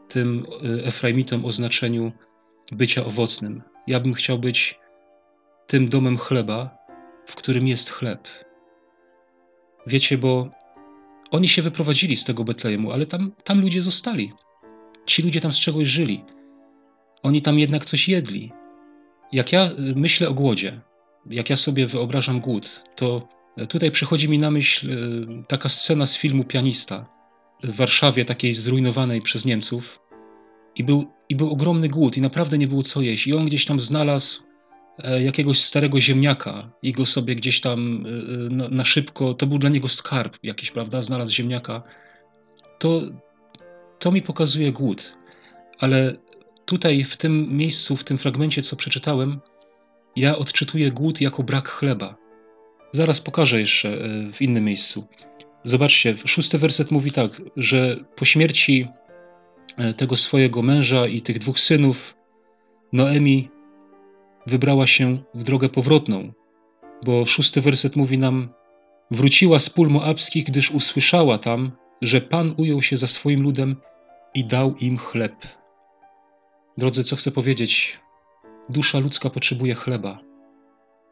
tym 0.09 0.47
e, 0.65 0.85
Efraimitem 0.85 1.45
o 1.45 1.53
znaczeniu 1.53 2.13
bycia 2.73 3.05
owocnym. 3.05 3.63
Ja 3.87 4.01
bym 4.01 4.15
chciał 4.15 4.39
być 4.39 4.79
tym 5.67 5.89
domem 5.89 6.19
chleba, 6.19 6.79
w 7.27 7.35
którym 7.35 7.69
jest 7.69 7.91
chleb. 7.91 8.29
Wiecie, 9.87 10.19
bo 10.19 10.51
oni 11.31 11.49
się 11.49 11.63
wyprowadzili 11.63 12.17
z 12.17 12.25
tego 12.25 12.45
Betlejemu, 12.45 12.93
ale 12.93 13.07
tam, 13.07 13.33
tam 13.45 13.61
ludzie 13.61 13.83
zostali. 13.83 14.33
Ci 15.07 15.23
ludzie 15.23 15.41
tam 15.41 15.53
z 15.53 15.59
czegoś 15.59 15.89
żyli. 15.89 16.25
Oni 17.23 17.43
tam 17.43 17.59
jednak 17.59 17.85
coś 17.85 18.09
jedli. 18.09 18.53
Jak 19.33 19.53
ja 19.53 19.71
myślę 19.95 20.29
o 20.29 20.35
głodzie, 20.35 20.81
jak 21.27 21.51
ja 21.51 21.57
sobie 21.57 21.87
wyobrażam 21.87 22.41
głód, 22.41 22.83
to 22.97 23.29
tutaj 23.67 23.91
przychodzi 23.91 24.29
mi 24.29 24.39
na 24.39 24.51
myśl 24.51 24.93
e, 24.93 24.97
taka 25.49 25.69
scena 25.69 26.07
z 26.07 26.17
filmu 26.17 26.45
Pianista 26.45 27.07
w 27.63 27.77
Warszawie, 27.77 28.25
takiej 28.25 28.55
zrujnowanej 28.55 29.23
przez 29.23 29.45
Niemców. 29.45 30.01
I 30.77 30.85
był, 30.85 31.07
I 31.29 31.37
był 31.37 31.51
ogromny 31.51 31.89
głód, 31.89 32.17
i 32.17 32.21
naprawdę 32.21 32.59
nie 32.59 32.69
było 32.69 32.83
co 32.83 33.01
jeść. 33.01 33.27
I 33.27 33.35
on 33.35 33.47
gdzieś 33.47 33.67
tam 33.67 33.81
znalazł 33.81 34.43
e, 34.99 35.23
jakiegoś 35.23 35.65
starego 35.65 36.01
ziemniaka 36.01 36.71
i 36.83 36.93
go 36.93 37.07
sobie 37.07 37.35
gdzieś 37.35 37.61
tam 37.61 38.07
e, 38.07 38.55
na, 38.55 38.69
na 38.69 38.85
szybko, 38.85 39.35
to 39.35 39.47
był 39.47 39.59
dla 39.59 39.71
niego 39.71 39.89
skarb 39.89 40.37
jakiś, 40.43 40.71
prawda? 40.71 41.03
Znalazł 41.03 41.33
ziemniaka. 41.33 41.83
To, 42.79 43.01
to 43.99 44.13
mi 44.13 44.23
pokazuje 44.23 44.73
głód. 44.73 45.13
Ale 45.79 46.17
tutaj, 46.65 47.05
w 47.05 47.17
tym 47.17 47.57
miejscu, 47.57 47.97
w 47.97 48.05
tym 48.05 48.19
fragmencie, 48.19 48.63
co 48.63 48.77
przeczytałem, 48.77 49.41
ja 50.17 50.39
odczytuję 50.39 50.91
głód 50.91 51.21
jako 51.21 51.43
brak 51.43 51.69
chleba. 51.69 52.17
Zaraz 52.93 53.21
pokażę 53.21 53.61
jeszcze 53.61 53.89
e, 53.89 54.33
w 54.33 54.43
innym 54.43 54.65
miejscu. 54.65 55.07
Zobaczcie, 55.65 56.17
szósty 56.25 56.59
werset 56.59 56.91
mówi 56.91 57.13
tak, 57.13 57.43
że 57.57 57.97
po 58.17 58.25
śmierci 58.25 58.89
e, 59.77 59.95
tego 59.95 60.17
swojego 60.17 60.63
męża 60.63 61.07
i 61.07 61.21
tych 61.21 61.39
dwóch 61.39 61.61
synów, 61.61 62.15
Noemi 62.93 63.49
wybrała 64.47 64.87
się 64.87 65.19
w 65.35 65.43
drogę 65.43 65.69
powrotną, 65.69 66.33
bo 67.05 67.27
szósty 67.27 67.61
werset 67.61 67.97
mówi 67.97 68.19
nam, 68.19 68.49
Wróciła 69.11 69.59
z 69.59 69.71
pól 69.71 69.89
moabskich, 69.89 70.45
gdyż 70.45 70.71
usłyszała 70.71 71.39
tam, 71.39 71.73
że 72.03 72.21
Pan 72.21 72.55
ujął 72.57 72.83
się 72.83 72.97
za 72.97 73.07
swoim 73.07 73.43
ludem 73.43 73.77
i 74.35 74.45
dał 74.45 74.77
im 74.77 74.99
chleb. 74.99 75.35
Drodzy, 76.79 77.05
co 77.05 77.17
chcę 77.17 77.31
powiedzieć? 77.31 77.99
Dusza 78.69 78.99
ludzka 78.99 79.31
potrzebuje 79.31 79.75
chleba. 79.75 80.19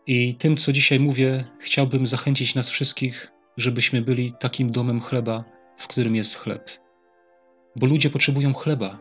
I 0.07 0.35
tym, 0.35 0.57
co 0.57 0.73
dzisiaj 0.73 1.01
mówię, 1.01 1.45
chciałbym 1.61 2.07
zachęcić 2.07 2.55
nas 2.55 2.71
wszystkich, 2.71 3.33
żebyśmy 3.57 4.03
byli 4.03 4.33
takim 4.41 4.73
domem 4.73 5.01
chleba, 5.01 5.45
w 5.79 5.87
którym 5.87 6.17
jest 6.17 6.35
chleb. 6.35 6.71
Bo 7.77 7.87
ludzie 7.87 8.11
potrzebują 8.11 8.55
chleba. 8.55 8.99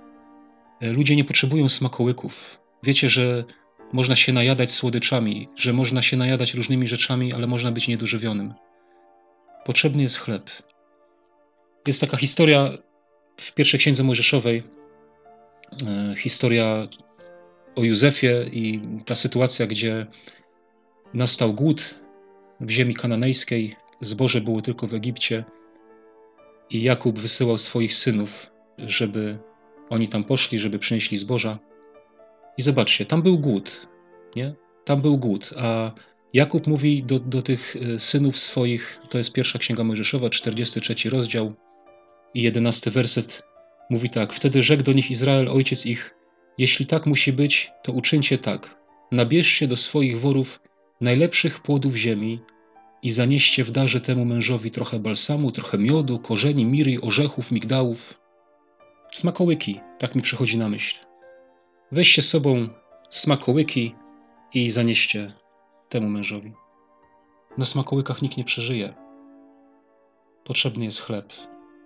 E, 0.81 0.91
ludzie 0.91 1.15
nie 1.15 1.24
potrzebują 1.24 1.69
smakołyków. 1.69 2.59
Wiecie, 2.83 3.09
że 3.09 3.43
można 3.93 4.15
się 4.15 4.33
najadać 4.33 4.71
słodyczami, 4.71 5.50
że 5.55 5.74
można 5.74 6.01
się 6.01 6.17
najadać 6.17 6.53
różnymi 6.53 6.88
rzeczami, 6.88 7.33
ale 7.33 7.47
można 7.47 7.71
być 7.71 7.88
niedożywionym. 7.88 8.53
Potrzebny 9.65 10.03
jest 10.03 10.17
chleb. 10.17 10.50
Jest 11.88 12.01
taka 12.01 12.17
historia 12.17 12.71
w 13.38 13.53
pierwszej 13.53 13.79
księdze 13.79 14.03
Mojżeszowej, 14.03 14.63
e, 15.88 16.15
historia 16.17 16.88
o 17.75 17.84
Józefie 17.84 18.50
i 18.51 18.82
ta 19.05 19.15
sytuacja, 19.15 19.67
gdzie 19.67 20.08
nastał 21.13 21.53
głód 21.53 21.96
w 22.60 22.70
ziemi 22.70 22.96
kananejskiej, 22.96 23.75
zboże 24.01 24.41
było 24.41 24.62
tylko 24.62 24.88
w 24.88 24.94
Egipcie 24.94 25.44
i 26.70 26.84
Jakub 26.84 27.20
wysyłał 27.20 27.58
swoich 27.58 27.94
synów, 27.94 28.48
żeby 28.77 29.38
oni 29.89 30.08
tam 30.08 30.24
poszli, 30.24 30.60
żeby 30.60 30.79
przynieśli 30.79 31.17
zboża. 31.17 31.60
I 32.58 32.62
zobaczcie, 32.62 33.05
tam 33.05 33.22
był 33.22 33.39
głód, 33.39 33.88
nie? 34.36 34.55
Tam 34.86 35.01
był 35.01 35.17
głód, 35.17 35.53
a 35.58 35.91
Jakub 36.34 36.67
mówi 36.67 37.03
do, 37.03 37.20
do 37.20 37.41
tych 37.41 37.75
e, 37.75 38.00
synów 38.00 38.38
swoich, 38.38 39.00
to 39.10 39.17
jest 39.17 39.34
pierwsza 39.34 39.60
księga 39.60 39.84
Mojżeszowa, 39.84 40.29
43 40.29 41.10
rozdział 41.10 41.53
i 42.34 42.41
11 42.41 42.91
werset, 42.91 43.44
mówi 43.89 44.10
tak: 44.10 44.34
Wtedy 44.34 44.63
rzekł 44.63 44.84
do 44.84 44.94
nich 44.94 45.12
Izrael, 45.12 45.50
ojciec 45.50 45.86
ich, 45.86 46.14
jeśli 46.57 46.85
tak 46.85 47.05
musi 47.05 47.33
być, 47.33 47.71
to 47.83 47.91
uczyńcie 47.91 48.38
tak. 48.38 48.75
Nabierzcie 49.12 49.67
do 49.67 49.77
swoich 49.77 50.19
worów 50.19 50.59
najlepszych 51.01 51.62
płodów 51.62 51.95
ziemi 51.95 52.39
i 53.01 53.12
zanieście 53.12 53.63
w 53.63 53.71
darze 53.71 54.01
temu 54.01 54.25
mężowi 54.25 54.71
trochę 54.71 55.00
balsamu, 55.00 55.51
trochę 55.51 55.77
miodu, 55.77 56.19
korzeni, 56.19 56.65
miry, 56.65 57.01
orzechów, 57.01 57.51
migdałów. 57.51 58.13
Smakołyki, 59.12 59.79
tak 60.00 60.15
mi 60.15 60.21
przychodzi 60.21 60.57
na 60.57 60.69
myśl. 60.69 60.95
Weźcie 61.91 62.21
z 62.21 62.29
sobą 62.29 62.67
smakołyki 63.09 63.95
i 64.53 64.69
zanieście 64.69 65.33
temu 65.89 66.09
mężowi. 66.09 66.53
Na 67.57 67.65
smakołykach 67.65 68.21
nikt 68.21 68.38
nie 68.38 68.43
przeżyje. 68.43 68.93
Potrzebny 70.43 70.85
jest 70.85 71.01
chleb. 71.01 71.33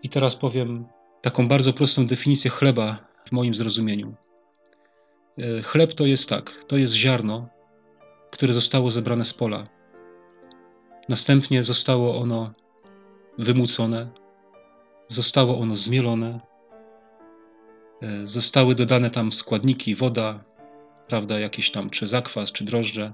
I 0.03 0.09
teraz 0.09 0.35
powiem 0.35 0.85
taką 1.21 1.47
bardzo 1.47 1.73
prostą 1.73 2.07
definicję 2.07 2.51
chleba 2.51 2.97
w 3.25 3.31
moim 3.31 3.53
zrozumieniu. 3.53 4.15
E, 5.39 5.61
chleb 5.61 5.93
to 5.93 6.05
jest 6.05 6.29
tak, 6.29 6.63
to 6.67 6.77
jest 6.77 6.93
ziarno, 6.93 7.47
które 8.31 8.53
zostało 8.53 8.91
zebrane 8.91 9.25
z 9.25 9.33
pola. 9.33 9.67
Następnie 11.09 11.63
zostało 11.63 12.21
ono 12.21 12.53
wymucone, 13.37 14.09
zostało 15.07 15.59
ono 15.59 15.75
zmielone, 15.75 16.39
e, 18.01 18.27
zostały 18.27 18.75
dodane 18.75 19.09
tam 19.09 19.31
składniki, 19.31 19.95
woda, 19.95 20.43
prawda, 21.07 21.39
jakieś 21.39 21.71
tam 21.71 21.89
czy 21.89 22.07
zakwas, 22.07 22.51
czy 22.51 22.63
drożdże, 22.63 23.13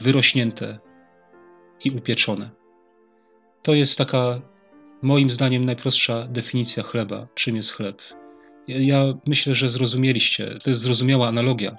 wyrośnięte 0.00 0.78
i 1.84 1.90
upieczone. 1.90 2.50
To 3.62 3.74
jest 3.74 3.98
taka, 3.98 4.40
moim 5.02 5.30
zdaniem, 5.30 5.64
najprostsza 5.64 6.26
definicja 6.26 6.82
chleba. 6.82 7.26
Czym 7.34 7.56
jest 7.56 7.72
chleb? 7.72 8.02
Ja 8.78 9.14
myślę, 9.26 9.54
że 9.54 9.70
zrozumieliście. 9.70 10.58
To 10.64 10.70
jest 10.70 10.82
zrozumiała 10.82 11.28
analogia. 11.28 11.76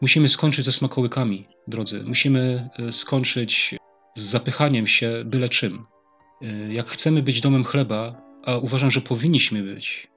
Musimy 0.00 0.28
skończyć 0.28 0.64
ze 0.64 0.72
smakołykami, 0.72 1.48
drodzy. 1.68 2.04
Musimy 2.04 2.68
e, 2.78 2.92
skończyć 2.92 3.74
z 4.14 4.22
zapychaniem 4.22 4.86
się 4.86 5.22
byle 5.24 5.48
czym. 5.48 5.86
E, 6.42 6.72
jak 6.72 6.88
chcemy 6.88 7.22
być 7.22 7.40
domem 7.40 7.64
chleba, 7.64 8.22
a 8.44 8.56
uważam, 8.56 8.90
że 8.90 9.00
powinniśmy 9.00 9.62
być, 9.62 10.08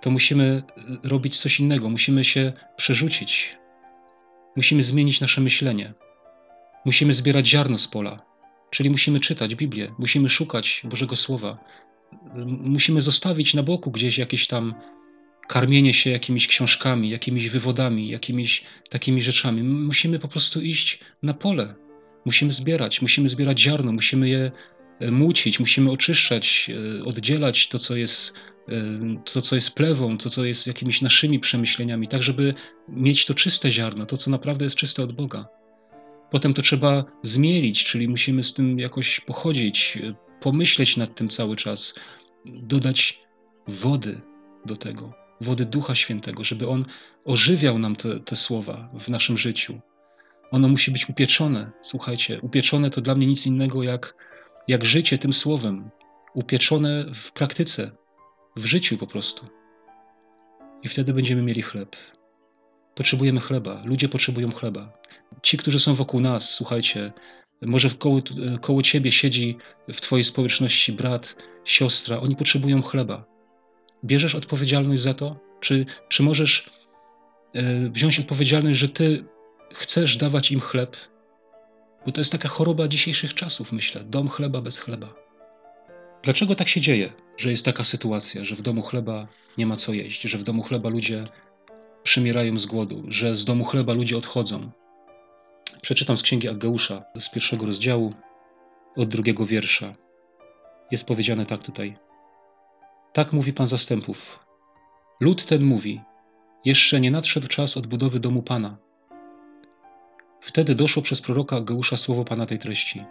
to 0.00 0.10
musimy 0.10 0.62
e, 1.04 1.08
robić 1.08 1.38
coś 1.38 1.60
innego. 1.60 1.90
Musimy 1.90 2.24
się 2.24 2.52
przerzucić. 2.76 3.56
Musimy 4.56 4.82
zmienić 4.82 5.20
nasze 5.20 5.40
myślenie. 5.40 5.94
Musimy 6.84 7.12
zbierać 7.12 7.46
ziarno 7.46 7.78
z 7.78 7.88
pola, 7.88 8.22
czyli 8.70 8.90
musimy 8.90 9.20
czytać 9.20 9.54
Biblię, 9.54 9.94
musimy 9.98 10.28
szukać 10.28 10.82
Bożego 10.84 11.16
Słowa. 11.16 11.58
Musimy 12.46 13.02
zostawić 13.02 13.54
na 13.54 13.62
boku 13.62 13.90
gdzieś 13.90 14.18
jakieś 14.18 14.46
tam 14.46 14.74
karmienie 15.48 15.94
się 15.94 16.10
jakimiś 16.10 16.46
książkami, 16.46 17.10
jakimiś 17.10 17.50
wywodami, 17.50 18.08
jakimiś 18.08 18.64
takimi 18.90 19.22
rzeczami. 19.22 19.62
Musimy 19.62 20.18
po 20.18 20.28
prostu 20.28 20.60
iść 20.60 21.00
na 21.22 21.34
pole. 21.34 21.74
Musimy 22.24 22.52
zbierać, 22.52 23.02
musimy 23.02 23.28
zbierać 23.28 23.60
ziarno, 23.60 23.92
musimy 23.92 24.28
je 24.28 24.52
e, 25.00 25.10
mucić, 25.10 25.60
musimy 25.60 25.90
oczyszczać, 25.90 26.70
e, 27.00 27.04
oddzielać 27.04 27.68
to, 27.68 27.78
co 27.78 27.96
jest 27.96 28.32
e, 28.68 28.72
to, 29.32 29.42
co 29.42 29.54
jest 29.54 29.70
plewą, 29.70 30.18
to, 30.18 30.30
co 30.30 30.44
jest 30.44 30.66
jakimiś 30.66 31.02
naszymi 31.02 31.40
przemyśleniami, 31.40 32.08
tak 32.08 32.22
żeby 32.22 32.54
mieć 32.88 33.26
to 33.26 33.34
czyste 33.34 33.72
ziarno, 33.72 34.06
to, 34.06 34.16
co 34.16 34.30
naprawdę 34.30 34.64
jest 34.64 34.76
czyste 34.76 35.02
od 35.02 35.12
Boga. 35.12 35.46
Potem 36.30 36.54
to 36.54 36.62
trzeba 36.62 37.04
zmielić, 37.22 37.84
czyli 37.84 38.08
musimy 38.08 38.42
z 38.42 38.54
tym 38.54 38.78
jakoś 38.78 39.20
pochodzić, 39.20 39.98
pomyśleć 40.40 40.96
nad 40.96 41.14
tym 41.14 41.28
cały 41.28 41.56
czas, 41.56 41.94
dodać 42.44 43.20
wody 43.66 44.20
do 44.66 44.76
tego 44.76 45.24
wody 45.40 45.64
Ducha 45.64 45.94
Świętego, 45.94 46.44
żeby 46.44 46.68
On 46.68 46.84
ożywiał 47.24 47.78
nam 47.78 47.96
te, 47.96 48.20
te 48.20 48.36
słowa 48.36 48.88
w 49.00 49.08
naszym 49.08 49.38
życiu. 49.38 49.80
Ono 50.50 50.68
musi 50.68 50.90
być 50.90 51.08
upieczone. 51.08 51.70
Słuchajcie, 51.82 52.40
upieczone 52.40 52.90
to 52.90 53.00
dla 53.00 53.14
mnie 53.14 53.26
nic 53.26 53.46
innego 53.46 53.82
jak, 53.82 54.14
jak 54.68 54.84
życie 54.84 55.18
tym 55.18 55.32
słowem, 55.32 55.90
upieczone 56.34 57.06
w 57.14 57.32
praktyce, 57.32 57.90
w 58.56 58.64
życiu 58.64 58.98
po 58.98 59.06
prostu. 59.06 59.46
I 60.82 60.88
wtedy 60.88 61.14
będziemy 61.14 61.42
mieli 61.42 61.62
chleb. 61.62 61.96
Potrzebujemy 62.94 63.40
chleba, 63.40 63.82
ludzie 63.84 64.08
potrzebują 64.08 64.52
chleba. 64.52 64.92
Ci, 65.42 65.56
którzy 65.56 65.80
są 65.80 65.94
wokół 65.94 66.20
nas, 66.20 66.50
słuchajcie, 66.50 67.12
może 67.66 67.90
koło, 67.90 68.22
koło 68.60 68.82
ciebie 68.82 69.12
siedzi 69.12 69.56
w 69.88 70.00
twojej 70.00 70.24
społeczności 70.24 70.92
brat, 70.92 71.36
siostra, 71.64 72.20
oni 72.20 72.36
potrzebują 72.36 72.82
chleba. 72.82 73.24
Bierzesz 74.04 74.34
odpowiedzialność 74.34 75.02
za 75.02 75.14
to? 75.14 75.36
Czy, 75.60 75.86
czy 76.08 76.22
możesz 76.22 76.70
e, 77.54 77.90
wziąć 77.90 78.20
odpowiedzialność, 78.20 78.78
że 78.78 78.88
ty 78.88 79.24
chcesz 79.74 80.16
dawać 80.16 80.50
im 80.50 80.60
chleb? 80.60 80.96
Bo 82.06 82.12
to 82.12 82.20
jest 82.20 82.32
taka 82.32 82.48
choroba 82.48 82.88
dzisiejszych 82.88 83.34
czasów, 83.34 83.72
myślę. 83.72 84.04
Dom 84.04 84.28
chleba 84.28 84.60
bez 84.60 84.78
chleba. 84.78 85.14
Dlaczego 86.22 86.54
tak 86.54 86.68
się 86.68 86.80
dzieje, 86.80 87.12
że 87.36 87.50
jest 87.50 87.64
taka 87.64 87.84
sytuacja, 87.84 88.44
że 88.44 88.56
w 88.56 88.62
domu 88.62 88.82
chleba 88.82 89.28
nie 89.58 89.66
ma 89.66 89.76
co 89.76 89.92
jeść, 89.92 90.22
że 90.22 90.38
w 90.38 90.44
domu 90.44 90.62
chleba 90.62 90.88
ludzie 90.88 91.24
przymierają 92.02 92.58
z 92.58 92.66
głodu, 92.66 93.04
że 93.08 93.36
z 93.36 93.44
domu 93.44 93.64
chleba 93.64 93.92
ludzie 93.92 94.16
odchodzą? 94.16 94.70
Przeczytam 95.84 96.16
z 96.16 96.22
księgi 96.22 96.48
Ageusza 96.48 97.04
z 97.20 97.28
pierwszego 97.28 97.66
rozdziału, 97.66 98.14
od 98.96 99.08
drugiego 99.08 99.46
wiersza. 99.46 99.94
Jest 100.90 101.04
powiedziane 101.04 101.46
tak 101.46 101.62
tutaj. 101.62 101.96
Tak 103.12 103.32
mówi 103.32 103.52
Pan 103.52 103.68
zastępów. 103.68 104.38
Lud 105.20 105.44
ten 105.44 105.64
mówi: 105.64 106.00
Jeszcze 106.64 107.00
nie 107.00 107.10
nadszedł 107.10 107.48
czas 107.48 107.76
odbudowy 107.76 108.20
domu 108.20 108.42
Pana. 108.42 108.76
Wtedy 110.40 110.74
doszło 110.74 111.02
przez 111.02 111.20
proroka 111.20 111.60
Geusza 111.60 111.96
słowo 111.96 112.24
Pana 112.24 112.46
tej 112.46 112.58
treści. 112.58 113.04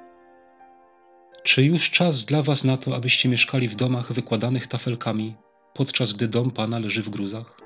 Czy 1.43 1.63
już 1.63 1.91
czas 1.91 2.25
dla 2.25 2.43
was 2.43 2.63
na 2.63 2.77
to, 2.77 2.95
abyście 2.95 3.29
mieszkali 3.29 3.67
w 3.67 3.75
domach 3.75 4.13
wykładanych 4.13 4.67
tafelkami, 4.67 5.35
podczas 5.73 6.13
gdy 6.13 6.27
dom 6.27 6.51
Pana 6.51 6.79
leży 6.79 7.03
w 7.03 7.09
gruzach? 7.09 7.61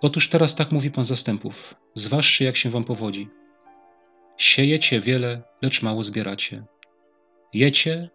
Otóż 0.00 0.28
teraz 0.28 0.54
tak 0.54 0.72
mówi 0.72 0.90
Pan 0.90 1.04
zastępów. 1.04 1.74
Zważcie, 1.94 2.44
jak 2.44 2.56
się 2.56 2.70
wam 2.70 2.84
powodzi. 2.84 3.28
Siejecie 4.38 5.00
wiele, 5.00 5.42
lecz 5.62 5.82
mało 5.82 6.02
zbieracie. 6.02 6.64
Jecie, 7.52 8.10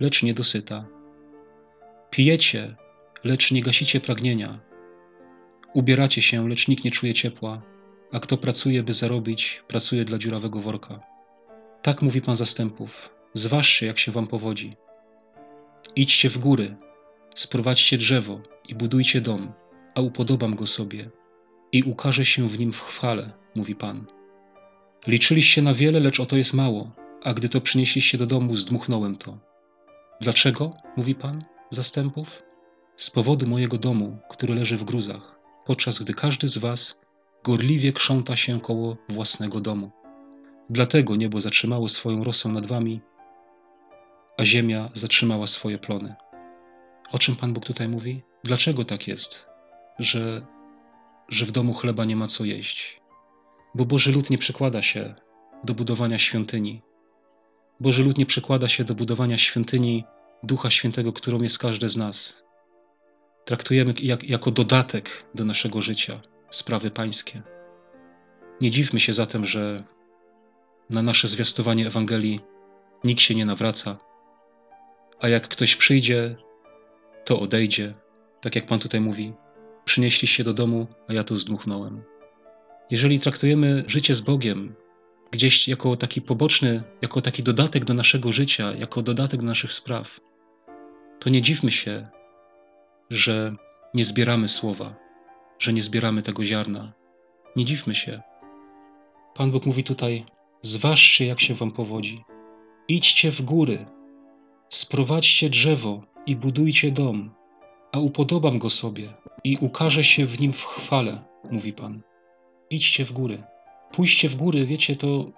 lecz 0.00 0.22
nie 0.22 0.34
dosyta 0.34 0.86
Pijecie, 2.12 2.76
lecz 3.24 3.50
nie 3.50 3.62
gasicie 3.62 4.00
pragnienia. 4.00 4.60
Ubieracie 5.74 6.22
się, 6.22 6.48
lecz 6.48 6.68
nikt 6.68 6.84
nie 6.84 6.90
czuje 6.90 7.14
ciepła, 7.14 7.62
a 8.12 8.20
kto 8.20 8.36
pracuje, 8.36 8.82
by 8.82 8.94
zarobić, 8.94 9.62
pracuje 9.68 10.04
dla 10.04 10.18
dziurawego 10.18 10.60
worka. 10.60 11.00
Tak 11.82 12.02
mówi 12.02 12.20
Pan 12.20 12.36
zastępów. 12.36 13.10
Zważcie, 13.34 13.86
jak 13.86 13.98
się 13.98 14.12
wam 14.12 14.26
powodzi. 14.26 14.76
Idźcie 15.96 16.30
w 16.30 16.38
góry, 16.38 16.76
sprowadźcie 17.34 17.98
drzewo 17.98 18.40
i 18.68 18.74
budujcie 18.74 19.20
dom, 19.20 19.52
a 19.94 20.00
upodobam 20.00 20.56
go 20.56 20.66
sobie 20.66 21.10
i 21.72 21.82
ukaże 21.82 22.24
się 22.24 22.48
w 22.48 22.58
nim 22.58 22.72
w 22.72 22.80
chwale, 22.80 23.30
mówi 23.54 23.74
Pan. 23.74 24.06
Liczyliście 25.06 25.62
na 25.62 25.74
wiele, 25.74 26.00
lecz 26.00 26.20
oto 26.20 26.36
jest 26.36 26.54
mało. 26.54 26.90
a 27.24 27.34
gdy 27.34 27.48
to 27.48 27.60
przynieśliście 27.60 28.18
do 28.18 28.26
domu, 28.26 28.56
zdmuchnąłem 28.56 29.16
to. 29.16 29.38
Dlaczego? 30.20 30.76
mówi 30.96 31.14
Pan 31.14 31.44
zastępów. 31.70 32.42
Z 32.96 33.10
powodu 33.10 33.46
mojego 33.46 33.78
domu, 33.78 34.18
który 34.30 34.54
leży 34.54 34.76
w 34.76 34.84
gruzach, 34.84 35.38
podczas 35.66 36.02
gdy 36.02 36.14
każdy 36.14 36.48
z 36.48 36.58
Was 36.58 36.98
gorliwie 37.44 37.92
krząta 37.92 38.36
się 38.36 38.60
koło 38.60 38.96
własnego 39.08 39.60
domu. 39.60 39.90
Dlatego 40.70 41.16
niebo 41.16 41.40
zatrzymało 41.40 41.88
swoją 41.88 42.24
rosą 42.24 42.52
nad 42.52 42.66
Wami, 42.66 43.00
a 44.38 44.44
ziemia 44.44 44.90
zatrzymała 44.94 45.46
swoje 45.46 45.78
plony. 45.78 46.14
O 47.12 47.18
czym 47.18 47.36
Pan 47.36 47.52
Bóg 47.52 47.64
tutaj 47.64 47.88
mówi? 47.88 48.22
Dlaczego 48.44 48.84
tak 48.84 49.08
jest, 49.08 49.46
że, 49.98 50.46
że 51.28 51.46
w 51.46 51.50
domu 51.50 51.74
chleba 51.74 52.04
nie 52.04 52.16
ma 52.16 52.26
co 52.26 52.44
jeść? 52.44 53.01
Bo 53.74 53.84
Boży 53.84 54.12
lud 54.12 54.30
nie 54.30 54.38
przykłada 54.38 54.82
się 54.82 55.14
do 55.64 55.74
budowania 55.74 56.18
świątyni. 56.18 56.82
Boży 57.80 58.02
lud 58.04 58.18
nie 58.18 58.26
przykłada 58.26 58.68
się 58.68 58.84
do 58.84 58.94
budowania 58.94 59.38
świątyni 59.38 60.04
Ducha 60.42 60.70
Świętego, 60.70 61.12
którą 61.12 61.42
jest 61.42 61.58
każdy 61.58 61.88
z 61.88 61.96
nas. 61.96 62.42
Traktujemy 63.44 63.94
jak, 64.02 64.24
jako 64.24 64.50
dodatek 64.50 65.24
do 65.34 65.44
naszego 65.44 65.80
życia 65.80 66.20
sprawy 66.50 66.90
pańskie. 66.90 67.42
Nie 68.60 68.70
dziwmy 68.70 69.00
się 69.00 69.12
zatem, 69.12 69.46
że 69.46 69.84
na 70.90 71.02
nasze 71.02 71.28
zwiastowanie 71.28 71.86
Ewangelii 71.86 72.40
nikt 73.04 73.20
się 73.20 73.34
nie 73.34 73.46
nawraca, 73.46 73.98
a 75.20 75.28
jak 75.28 75.48
ktoś 75.48 75.76
przyjdzie, 75.76 76.36
to 77.24 77.40
odejdzie, 77.40 77.94
tak 78.40 78.56
jak 78.56 78.66
Pan 78.66 78.78
tutaj 78.78 79.00
mówi, 79.00 79.32
przynieśliście 79.84 80.44
do 80.44 80.54
domu, 80.54 80.86
a 81.08 81.12
ja 81.12 81.24
to 81.24 81.36
zdmuchnąłem. 81.38 82.11
Jeżeli 82.92 83.20
traktujemy 83.20 83.84
życie 83.86 84.14
z 84.14 84.20
Bogiem 84.20 84.74
gdzieś 85.30 85.68
jako 85.68 85.96
taki 85.96 86.20
poboczny, 86.20 86.82
jako 87.02 87.20
taki 87.20 87.42
dodatek 87.42 87.84
do 87.84 87.94
naszego 87.94 88.32
życia, 88.32 88.72
jako 88.74 89.02
dodatek 89.02 89.40
do 89.40 89.46
naszych 89.46 89.72
spraw, 89.72 90.20
to 91.20 91.30
nie 91.30 91.42
dziwmy 91.42 91.70
się, 91.72 92.08
że 93.10 93.54
nie 93.94 94.04
zbieramy 94.04 94.48
słowa, 94.48 94.94
że 95.58 95.72
nie 95.72 95.82
zbieramy 95.82 96.22
tego 96.22 96.44
ziarna. 96.44 96.92
Nie 97.56 97.64
dziwmy 97.64 97.94
się. 97.94 98.20
Pan 99.34 99.50
Bóg 99.50 99.66
mówi 99.66 99.84
tutaj: 99.84 100.24
Zważcie, 100.62 101.26
jak 101.26 101.40
się 101.40 101.54
wam 101.54 101.70
powodzi. 101.70 102.24
Idźcie 102.88 103.30
w 103.30 103.42
góry, 103.42 103.86
sprowadźcie 104.70 105.50
drzewo 105.50 106.02
i 106.26 106.36
budujcie 106.36 106.90
dom, 106.90 107.30
a 107.92 107.98
upodobam 107.98 108.58
go 108.58 108.70
sobie 108.70 109.14
i 109.44 109.58
ukaże 109.60 110.04
się 110.04 110.26
w 110.26 110.40
nim 110.40 110.52
w 110.52 110.64
chwale, 110.64 111.22
mówi 111.50 111.72
Pan. 111.72 112.02
Idźcie 112.72 113.04
w 113.04 113.12
góry. 113.12 113.42
Pójście 113.92 114.28
w 114.28 114.36
góry, 114.36 114.66
wiecie, 114.66 114.96
to 114.96 115.30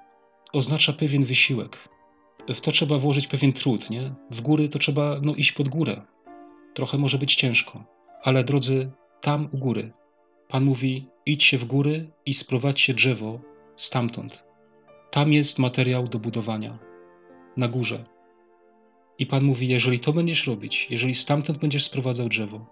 oznacza 0.53 0.93
pewien 0.93 1.25
wysiłek. 1.25 1.89
W 2.49 2.61
to 2.61 2.73
trzeba 2.73 2.99
włożyć 2.99 3.27
pewien 3.27 3.53
trud, 3.53 3.91
nie? 3.91 4.15
W 4.31 4.41
góry 4.41 4.69
to 4.69 4.79
trzeba 4.79 5.21
no, 5.23 5.35
iść 5.35 5.53
pod 5.53 5.69
górę. 5.69 6.03
Trochę 6.75 6.99
może 6.99 7.19
być 7.19 7.35
ciężko, 7.35 7.85
ale 8.23 8.45
drodzy, 8.45 8.91
tam 9.21 9.49
u 9.53 9.59
góry. 9.59 9.93
Pan 10.49 10.65
mówi: 10.65 11.07
idźcie 11.27 11.59
w 11.59 11.65
góry 11.65 12.11
i 12.27 12.35
sprowadźcie 12.35 12.95
drzewo 12.95 13.41
stamtąd. 13.77 14.45
Tam 15.11 15.33
jest 15.33 15.59
materiał 15.59 16.09
do 16.09 16.19
budowania. 16.19 16.79
Na 17.57 17.69
górze. 17.69 18.05
I 19.19 19.27
Pan 19.27 19.45
mówi: 19.45 19.69
jeżeli 19.69 20.01
to 20.01 20.13
będziesz 20.13 20.47
robić, 20.47 20.87
jeżeli 20.91 21.15
stamtąd 21.15 21.59
będziesz 21.59 21.85
sprowadzał 21.85 22.29
drzewo, 22.29 22.67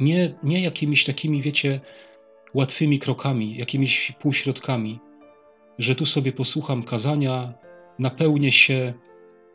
nie, 0.00 0.34
nie 0.42 0.60
jakimiś 0.62 1.04
takimi, 1.04 1.42
wiecie, 1.42 1.80
łatwymi 2.54 2.98
krokami, 2.98 3.56
jakimiś 3.56 4.12
półśrodkami, 4.20 5.00
że 5.78 5.94
tu 5.94 6.06
sobie 6.06 6.32
posłucham 6.32 6.82
kazania, 6.82 7.54
napełnię 7.98 8.52
się 8.52 8.94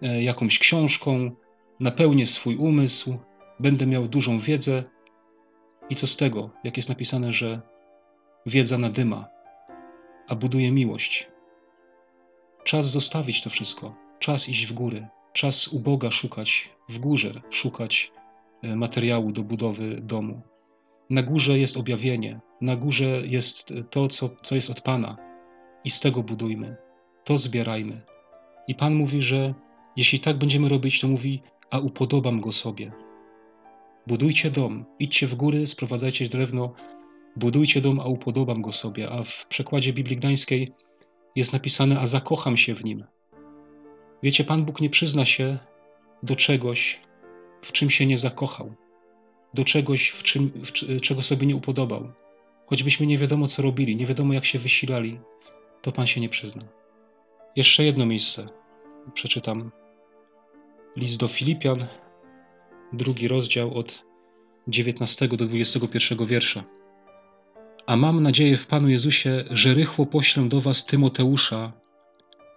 e, 0.02 0.24
jakąś 0.24 0.60
książką, 0.60 1.32
napełnię 1.80 2.28
swój 2.28 2.56
umysł, 2.56 3.18
będę 3.60 3.88
miał 3.88 4.08
dużą 4.08 4.40
wiedzę. 4.40 4.84
I 5.90 5.96
co 5.96 6.08
z 6.08 6.18
tego, 6.18 6.50
jak 6.64 6.78
jest 6.78 6.90
napisane, 6.90 7.34
że 7.34 7.62
wiedza 8.46 8.78
nadyma, 8.78 9.28
a 10.28 10.36
buduje 10.36 10.72
miłość? 10.72 11.28
Czas 12.64 12.86
zostawić 12.90 13.42
to 13.42 13.50
wszystko, 13.50 13.96
czas 14.20 14.50
iść 14.50 14.66
w 14.66 14.74
góry, 14.74 15.08
czas 15.34 15.68
u 15.68 15.80
Boga 15.80 16.12
szukać, 16.12 16.70
w 16.90 17.00
górze 17.00 17.42
szukać 17.50 18.12
e, 18.64 18.76
materiału 18.76 19.32
do 19.32 19.44
budowy 19.44 20.02
domu. 20.02 20.42
Na 21.10 21.24
górze 21.24 21.60
jest 21.60 21.78
objawienie, 21.78 22.40
na 22.62 22.76
górze 22.76 23.06
jest 23.06 23.74
to, 23.90 24.08
co, 24.08 24.30
co 24.42 24.56
jest 24.56 24.70
od 24.70 24.82
Pana, 24.82 25.18
i 25.84 25.90
z 25.90 26.00
tego 26.00 26.24
budujmy, 26.24 26.76
to 27.24 27.38
zbierajmy. 27.38 28.02
I 28.68 28.76
Pan 28.76 28.96
mówi, 28.96 29.22
że 29.22 29.54
jeśli 29.96 30.20
tak 30.20 30.38
będziemy 30.38 30.70
robić, 30.70 31.02
to 31.02 31.08
mówi, 31.08 31.42
a 31.70 31.80
upodobam 31.80 32.42
go 32.42 32.52
sobie. 32.52 32.92
Budujcie 34.08 34.52
dom, 34.52 34.86
idźcie 35.00 35.28
w 35.28 35.36
góry, 35.36 35.68
sprowadzajcie 35.68 36.30
drewno, 36.30 36.74
budujcie 37.36 37.82
dom, 37.82 38.00
a 38.00 38.06
upodobam 38.06 38.62
go 38.62 38.72
sobie. 38.72 39.10
A 39.10 39.24
w 39.24 39.46
przekładzie 39.48 39.94
Biblii 39.94 40.18
Gdańskiej 40.18 40.72
jest 41.36 41.54
napisane, 41.54 42.00
a 42.00 42.08
zakocham 42.08 42.58
się 42.58 42.76
w 42.76 42.84
nim. 42.84 43.04
Wiecie, 44.24 44.44
Pan 44.44 44.66
Bóg 44.66 44.82
nie 44.82 44.90
przyzna 44.90 45.26
się 45.26 45.58
do 46.24 46.36
czegoś, 46.36 47.00
w 47.62 47.72
czym 47.72 47.90
się 47.90 48.06
nie 48.06 48.18
zakochał, 48.18 48.74
do 49.54 49.64
czegoś, 49.64 50.10
w 50.10 50.24
czym, 50.24 50.52
w, 50.56 51.02
czego 51.02 51.22
sobie 51.22 51.48
nie 51.48 51.56
upodobał. 51.56 52.12
Choćbyśmy 52.70 53.06
nie 53.06 53.18
wiadomo, 53.18 53.48
co 53.48 53.62
robili, 53.62 53.96
nie 53.96 54.06
wiadomo, 54.06 54.34
jak 54.34 54.46
się 54.46 54.60
wysilali, 54.60 55.20
to 55.82 55.92
Pan 55.92 56.08
się 56.08 56.22
nie 56.22 56.30
przyzna. 56.30 56.64
Jeszcze 57.56 57.84
jedno 57.84 58.06
miejsce 58.06 58.48
przeczytam. 59.14 59.72
List 60.96 61.18
do 61.18 61.28
Filipian, 61.28 61.88
drugi 62.94 63.28
rozdział 63.28 63.74
od 63.74 64.04
19 64.68 65.28
do 65.28 65.46
21 65.46 66.26
wiersza. 66.28 66.64
A 67.86 67.96
mam 67.96 68.24
nadzieję 68.24 68.58
w 68.58 68.68
Panu 68.68 68.90
Jezusie, 68.90 69.44
że 69.50 69.74
rychło 69.74 70.06
poślę 70.06 70.50
do 70.50 70.62
Was 70.62 70.86
Tymoteusza, 70.86 71.72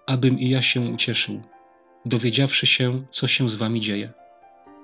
abym 0.07 0.39
i 0.39 0.49
ja 0.49 0.63
się 0.63 0.81
ucieszył, 0.81 1.43
dowiedziawszy 2.05 2.67
się, 2.67 3.07
co 3.11 3.29
się 3.29 3.49
z 3.49 3.55
Wami 3.55 3.81
dzieje. 3.81 4.13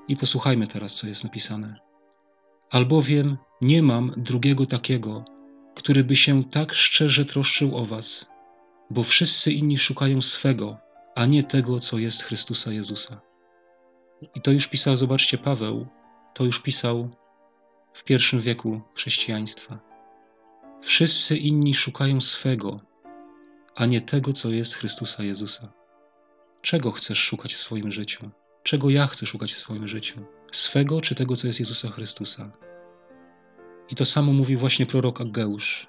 I 0.09 0.17
posłuchajmy 0.17 0.67
teraz, 0.67 0.95
co 0.95 1.07
jest 1.07 1.25
napisane. 1.25 1.88
Albowiem 2.71 3.37
nie 3.61 3.83
mam 3.83 4.13
drugiego 4.17 4.67
takiego, 4.67 5.25
który 5.75 6.05
by 6.05 6.17
się 6.17 6.45
tak 6.45 6.75
szczerze 6.75 7.25
troszczył 7.25 7.77
o 7.77 7.85
Was, 7.85 8.27
bo 8.91 9.03
wszyscy 9.05 9.53
inni 9.53 9.79
szukają 9.79 10.23
swego, 10.23 10.77
a 11.15 11.27
nie 11.27 11.43
tego, 11.43 11.81
co 11.81 11.99
jest 11.99 12.23
Chrystusa 12.23 12.73
Jezusa. 12.73 13.21
I 14.35 14.41
to 14.41 14.51
już 14.51 14.67
pisał, 14.67 14.97
zobaczcie, 14.97 15.39
Paweł, 15.39 15.87
to 16.35 16.45
już 16.45 16.63
pisał 16.63 17.11
w 17.93 18.05
pierwszym 18.05 18.41
wieku 18.41 18.81
chrześcijaństwa. 18.95 19.79
Wszyscy 20.83 21.37
inni 21.37 21.75
szukają 21.75 22.21
swego, 22.21 22.81
a 23.75 23.87
nie 23.87 24.01
tego, 24.01 24.33
co 24.33 24.51
jest 24.51 24.75
Chrystusa 24.75 25.23
Jezusa. 25.23 25.73
Czego 26.63 26.91
chcesz 26.91 27.19
szukać 27.19 27.55
w 27.55 27.61
swoim 27.61 27.93
życiu? 27.93 28.31
Czego 28.63 28.91
ja 28.91 29.07
chcę 29.07 29.27
szukać 29.27 29.53
w 29.53 29.59
swoim 29.59 29.89
życiu? 29.89 30.38
Swego 30.53 31.01
czy 31.01 31.15
tego, 31.15 31.37
co 31.37 31.47
jest 31.47 31.61
Jezusa 31.61 31.89
Chrystusa? 31.89 32.51
I 33.91 33.95
to 33.95 34.05
samo 34.05 34.33
mówi 34.33 34.57
właśnie 34.57 34.87
prorok 34.87 35.21
Ageusz. 35.21 35.89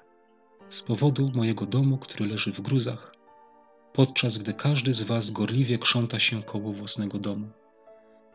Z 0.68 0.82
powodu 0.82 1.30
mojego 1.34 1.66
domu, 1.66 1.98
który 1.98 2.26
leży 2.26 2.52
w 2.52 2.60
gruzach, 2.60 3.14
podczas 3.92 4.38
gdy 4.38 4.54
każdy 4.54 4.94
z 4.94 5.02
Was 5.02 5.30
gorliwie 5.30 5.78
krząta 5.78 6.18
się 6.18 6.42
koło 6.42 6.72
własnego 6.72 7.18
domu. 7.18 7.48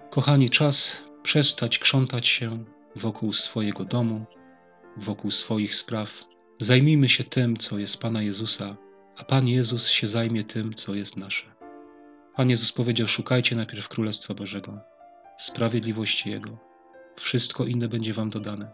Kochani, 0.09 0.49
czas 0.49 0.97
przestać 1.23 1.79
krzątać 1.79 2.27
się 2.27 2.63
wokół 2.95 3.33
swojego 3.33 3.85
domu, 3.85 4.25
wokół 4.97 5.31
swoich 5.31 5.75
spraw. 5.75 6.09
Zajmijmy 6.59 7.09
się 7.09 7.23
tym, 7.23 7.57
co 7.57 7.77
jest 7.77 7.97
Pana 7.97 8.21
Jezusa, 8.21 8.77
a 9.17 9.23
Pan 9.23 9.47
Jezus 9.47 9.87
się 9.87 10.07
zajmie 10.07 10.43
tym, 10.43 10.73
co 10.73 10.95
jest 10.95 11.17
nasze. 11.17 11.55
Pan 12.35 12.49
Jezus 12.49 12.71
powiedział: 12.71 13.07
Szukajcie 13.07 13.55
najpierw 13.55 13.87
Królestwa 13.87 14.33
Bożego, 14.33 14.79
sprawiedliwości 15.37 16.29
Jego. 16.29 16.57
Wszystko 17.15 17.65
inne 17.65 17.87
będzie 17.87 18.13
Wam 18.13 18.29
dodane. 18.29 18.71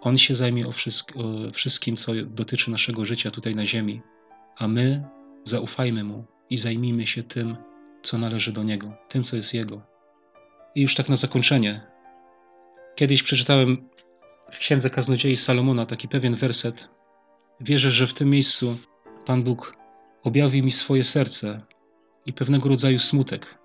On 0.00 0.18
się 0.18 0.34
zajmie 0.34 0.66
o, 0.66 0.70
o 1.16 1.52
wszystkim, 1.52 1.96
co 1.96 2.12
dotyczy 2.26 2.70
naszego 2.70 3.04
życia 3.04 3.30
tutaj 3.30 3.54
na 3.54 3.66
Ziemi, 3.66 4.02
a 4.56 4.68
my 4.68 5.04
zaufajmy 5.44 6.04
Mu 6.04 6.24
i 6.50 6.58
zajmijmy 6.58 7.06
się 7.06 7.22
tym, 7.22 7.56
co 8.02 8.18
należy 8.18 8.52
do 8.52 8.62
Niego, 8.62 8.92
tym, 9.08 9.24
co 9.24 9.36
jest 9.36 9.54
Jego. 9.54 9.82
I 10.74 10.82
już 10.82 10.94
tak 10.94 11.08
na 11.08 11.16
zakończenie. 11.16 11.80
Kiedyś 12.94 13.22
przeczytałem 13.22 13.88
w 14.52 14.58
Księdze 14.58 14.90
Kaznodziei 14.90 15.36
Salomona 15.36 15.86
taki 15.86 16.08
pewien 16.08 16.36
werset. 16.36 16.88
Wierzę, 17.60 17.90
że 17.90 18.06
w 18.06 18.14
tym 18.14 18.30
miejscu 18.30 18.78
Pan 19.26 19.42
Bóg 19.42 19.76
objawi 20.22 20.62
mi 20.62 20.72
swoje 20.72 21.04
serce 21.04 21.60
i 22.26 22.32
pewnego 22.32 22.68
rodzaju 22.68 22.98
smutek. 22.98 23.59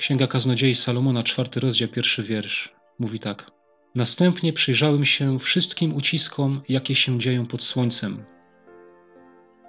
Księga 0.00 0.26
Kaznodziei 0.26 0.74
Salomona, 0.74 1.22
czwarty 1.22 1.60
rozdział, 1.60 1.88
pierwszy 1.88 2.22
wiersz, 2.22 2.74
mówi 2.98 3.18
tak. 3.18 3.50
Następnie 3.94 4.52
przyjrzałem 4.52 5.04
się 5.04 5.38
wszystkim 5.38 5.94
uciskom, 5.94 6.62
jakie 6.68 6.94
się 6.94 7.18
dzieją 7.18 7.46
pod 7.46 7.62
słońcem. 7.62 8.24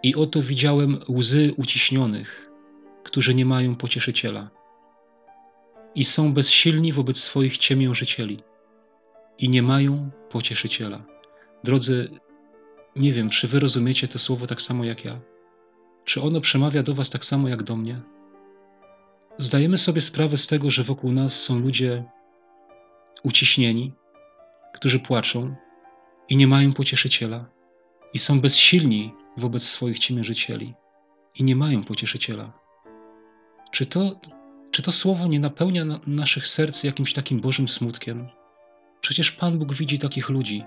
I 0.04 0.16
oto 0.16 0.42
widziałem 0.42 1.00
łzy 1.10 1.54
uciśnionych, 1.58 2.50
którzy 3.04 3.34
nie 3.34 3.46
mają 3.46 3.76
pocieszyciela 3.76 4.50
i 5.96 6.06
są 6.06 6.34
bezsilni 6.34 6.94
wobec 6.94 7.18
swoich 7.18 7.58
ciemiężycieli 7.58 8.44
i 9.38 9.50
nie 9.50 9.64
mają 9.64 10.10
pocieszyciela. 10.30 11.04
Drodzy, 11.64 12.10
nie 12.96 13.12
wiem, 13.14 13.30
czy 13.30 13.48
wy 13.48 13.60
rozumiecie 13.60 14.08
to 14.08 14.20
słowo 14.20 14.48
tak 14.48 14.62
samo 14.62 14.84
jak 14.84 15.06
ja? 15.06 15.20
Czy 16.06 16.22
ono 16.22 16.42
przemawia 16.42 16.84
do 16.84 16.94
was 16.94 17.10
tak 17.10 17.26
samo 17.26 17.48
jak 17.48 17.64
do 17.64 17.76
mnie? 17.76 18.02
Zdajemy 19.38 19.78
sobie 19.78 20.02
sprawę 20.02 20.38
z 20.38 20.48
tego, 20.48 20.72
że 20.72 20.84
wokół 20.84 21.12
nas 21.12 21.42
są 21.42 21.60
ludzie 21.60 22.04
uciśnieni, 23.24 23.94
którzy 24.74 25.00
płaczą 25.00 25.56
i 26.30 26.38
nie 26.38 26.48
mają 26.48 26.74
pocieszyciela, 26.74 27.46
i 28.14 28.20
są 28.20 28.42
bezsilni 28.42 29.14
wobec 29.38 29.64
swoich 29.64 30.00
ciemiężycieli 30.00 30.74
i 31.36 31.44
nie 31.44 31.56
mają 31.56 31.84
pocieszyciela. 31.84 32.54
Czy 33.72 33.86
to, 33.86 34.20
czy 34.72 34.82
to 34.82 34.92
słowo 34.92 35.28
nie 35.28 35.40
napełnia 35.40 35.86
na, 35.86 36.00
naszych 36.08 36.48
serc 36.48 36.84
jakimś 36.84 37.14
takim 37.14 37.42
Bożym 37.42 37.68
smutkiem? 37.68 38.30
Przecież 39.02 39.32
Pan 39.32 39.60
Bóg 39.60 39.74
widzi 39.74 40.00
takich 40.00 40.30
ludzi, 40.30 40.64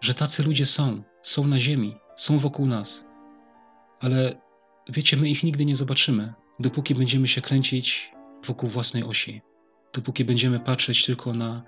że 0.00 0.14
tacy 0.14 0.42
ludzie 0.42 0.66
są, 0.66 1.02
są 1.22 1.46
na 1.46 1.60
ziemi, 1.60 1.96
są 2.16 2.38
wokół 2.38 2.66
nas. 2.66 3.04
Ale 4.00 4.40
wiecie, 4.88 5.16
my 5.16 5.28
ich 5.28 5.42
nigdy 5.42 5.64
nie 5.64 5.76
zobaczymy, 5.76 6.34
dopóki 6.60 6.94
będziemy 6.94 7.28
się 7.28 7.40
kręcić 7.40 8.10
wokół 8.46 8.68
własnej 8.68 9.04
osi, 9.04 9.42
dopóki 9.94 10.24
będziemy 10.24 10.60
patrzeć 10.60 11.06
tylko 11.06 11.32
na, 11.32 11.62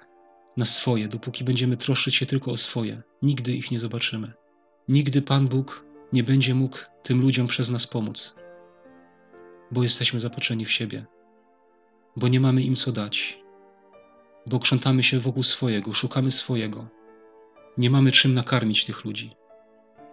na 0.56 0.64
swoje, 0.64 1.08
dopóki 1.08 1.44
będziemy 1.44 1.76
troszczyć 1.76 2.14
się 2.14 2.26
tylko 2.26 2.50
o 2.50 2.56
swoje. 2.56 3.02
Nigdy 3.22 3.52
ich 3.52 3.70
nie 3.70 3.78
zobaczymy. 3.78 4.32
Nigdy 4.88 5.22
Pan 5.22 5.48
Bóg 5.48 5.84
nie 6.12 6.24
będzie 6.24 6.54
mógł 6.54 6.78
tym 7.02 7.20
ludziom 7.20 7.46
przez 7.46 7.70
nas 7.70 7.86
pomóc, 7.86 8.34
bo 9.70 9.82
jesteśmy 9.82 10.20
zapatrzeni 10.20 10.64
w 10.64 10.72
siebie, 10.72 11.06
bo 12.16 12.28
nie 12.28 12.40
mamy 12.40 12.62
im 12.62 12.76
co 12.76 12.92
dać, 12.92 13.38
bo 14.46 14.60
krzątamy 14.60 15.02
się 15.02 15.20
wokół 15.20 15.42
swojego, 15.42 15.92
szukamy 15.92 16.30
swojego. 16.30 16.88
Nie 17.78 17.90
mamy 17.90 18.12
czym 18.12 18.34
nakarmić 18.34 18.84
tych 18.84 19.04
ludzi. 19.04 19.30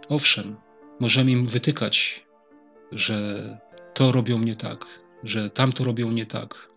Owszem, 0.09 0.55
możemy 0.99 1.31
im 1.31 1.47
wytykać, 1.47 2.25
że 2.91 3.57
to 3.95 4.11
robią 4.11 4.39
nie 4.39 4.55
tak, 4.55 4.85
że 5.23 5.49
tamto 5.49 5.83
robią 5.83 6.11
nie 6.11 6.25
tak. 6.25 6.69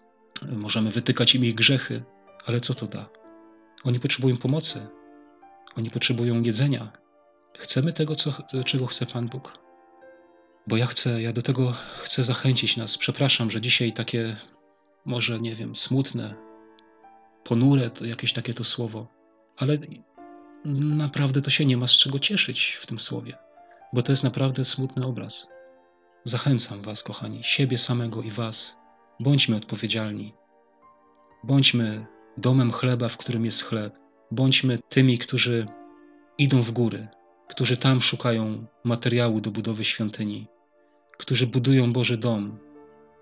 Możemy 0.52 0.90
wytykać 0.90 1.35
im 1.35 1.44
ich 1.44 1.54
grzechy, 1.54 2.02
ale 2.46 2.61
co 2.61 2.74
to 2.74 2.87
da? 2.87 3.09
Oni 3.85 4.00
potrzebują 4.00 4.37
pomocy, 4.37 4.87
oni 5.76 5.90
potrzebują 5.90 6.42
jedzenia, 6.42 6.92
Chcemy 7.59 7.92
tego, 7.92 8.16
co, 8.16 8.33
czego 8.64 8.87
chce 8.87 9.07
Pan 9.07 9.28
Bóg. 9.28 9.59
Bo 10.66 10.76
ja 10.76 10.87
chcę, 10.87 11.22
ja 11.22 11.33
do 11.33 11.42
tego 11.42 11.74
chcę 12.02 12.24
zachęcić 12.24 12.76
nas. 12.76 12.98
Przepraszam, 12.98 13.50
że 13.50 13.61
dzisiaj 13.61 13.92
takie, 13.92 14.37
może 15.04 15.40
nie 15.40 15.57
wiem, 15.57 15.76
smutne, 15.76 16.35
ponure, 17.44 17.90
to 17.90 18.04
jakieś 18.04 18.33
takie 18.33 18.54
to 18.54 18.64
słowo, 18.64 19.07
ale 19.57 19.78
naprawdę 20.64 21.42
to 21.42 21.50
się 21.50 21.66
nie 21.66 21.76
ma 21.76 21.87
z 21.87 21.92
czego 21.92 22.18
cieszyć 22.18 22.78
w 22.81 22.87
tym 22.87 23.00
słowie, 23.00 23.37
bo 23.92 24.02
to 24.02 24.12
jest 24.12 24.24
naprawdę 24.24 24.64
smutny 24.64 25.07
obraz. 25.07 25.48
Zachęcam 26.29 26.83
Was, 26.83 27.03
kochani, 27.03 27.45
siebie 27.45 27.79
samego 27.79 28.23
i 28.23 28.31
Was. 28.31 28.77
Bądźmy 29.21 29.57
odpowiedzialni. 29.57 30.35
Bądźmy 31.45 32.07
domem 32.37 32.73
chleba, 32.73 33.09
w 33.09 33.17
którym 33.17 33.45
jest 33.45 33.62
chleb. 33.62 33.99
Bądźmy 34.31 34.79
tymi, 34.88 35.19
którzy 35.19 35.67
idą 36.38 36.62
w 36.62 36.71
góry, 36.71 37.09
którzy 37.49 37.77
tam 37.77 38.01
szukają 38.01 38.67
materiału 38.85 39.41
do 39.41 39.51
budowy 39.51 39.85
świątyni, 39.85 40.47
którzy 41.19 41.47
budują 41.47 41.93
Boży 41.93 42.17
dom, 42.17 42.59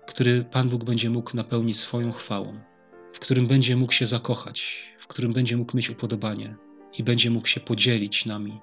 który 0.07 0.43
Pan 0.43 0.69
Bóg 0.69 0.83
będzie 0.83 1.09
mógł 1.09 1.35
napełnić 1.35 1.79
swoją 1.79 2.11
chwałą, 2.11 2.59
w 3.13 3.19
którym 3.19 3.47
będzie 3.47 3.75
mógł 3.75 3.93
się 3.93 4.05
zakochać, 4.05 4.85
w 4.99 5.07
którym 5.07 5.33
będzie 5.33 5.57
mógł 5.57 5.77
mieć 5.77 5.89
upodobanie 5.89 6.55
i 6.97 7.03
będzie 7.03 7.29
mógł 7.29 7.47
się 7.47 7.59
podzielić 7.59 8.25
nami, 8.25 8.59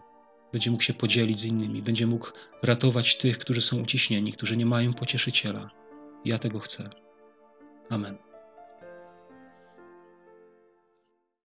będzie 0.54 0.70
mógł 0.70 0.82
się 0.82 0.94
podzielić 0.94 1.38
z 1.38 1.44
innymi, 1.44 1.82
będzie 1.82 2.06
mógł 2.06 2.28
ratować 2.62 3.16
tych, 3.16 3.38
którzy 3.38 3.60
są 3.60 3.80
uciśnieni, 3.80 4.32
którzy 4.32 4.56
nie 4.56 4.66
mają 4.66 4.94
pocieszyciela. 4.94 5.70
Ja 6.24 6.38
tego 6.38 6.60
chcę. 6.60 6.90
Amen. 7.90 8.33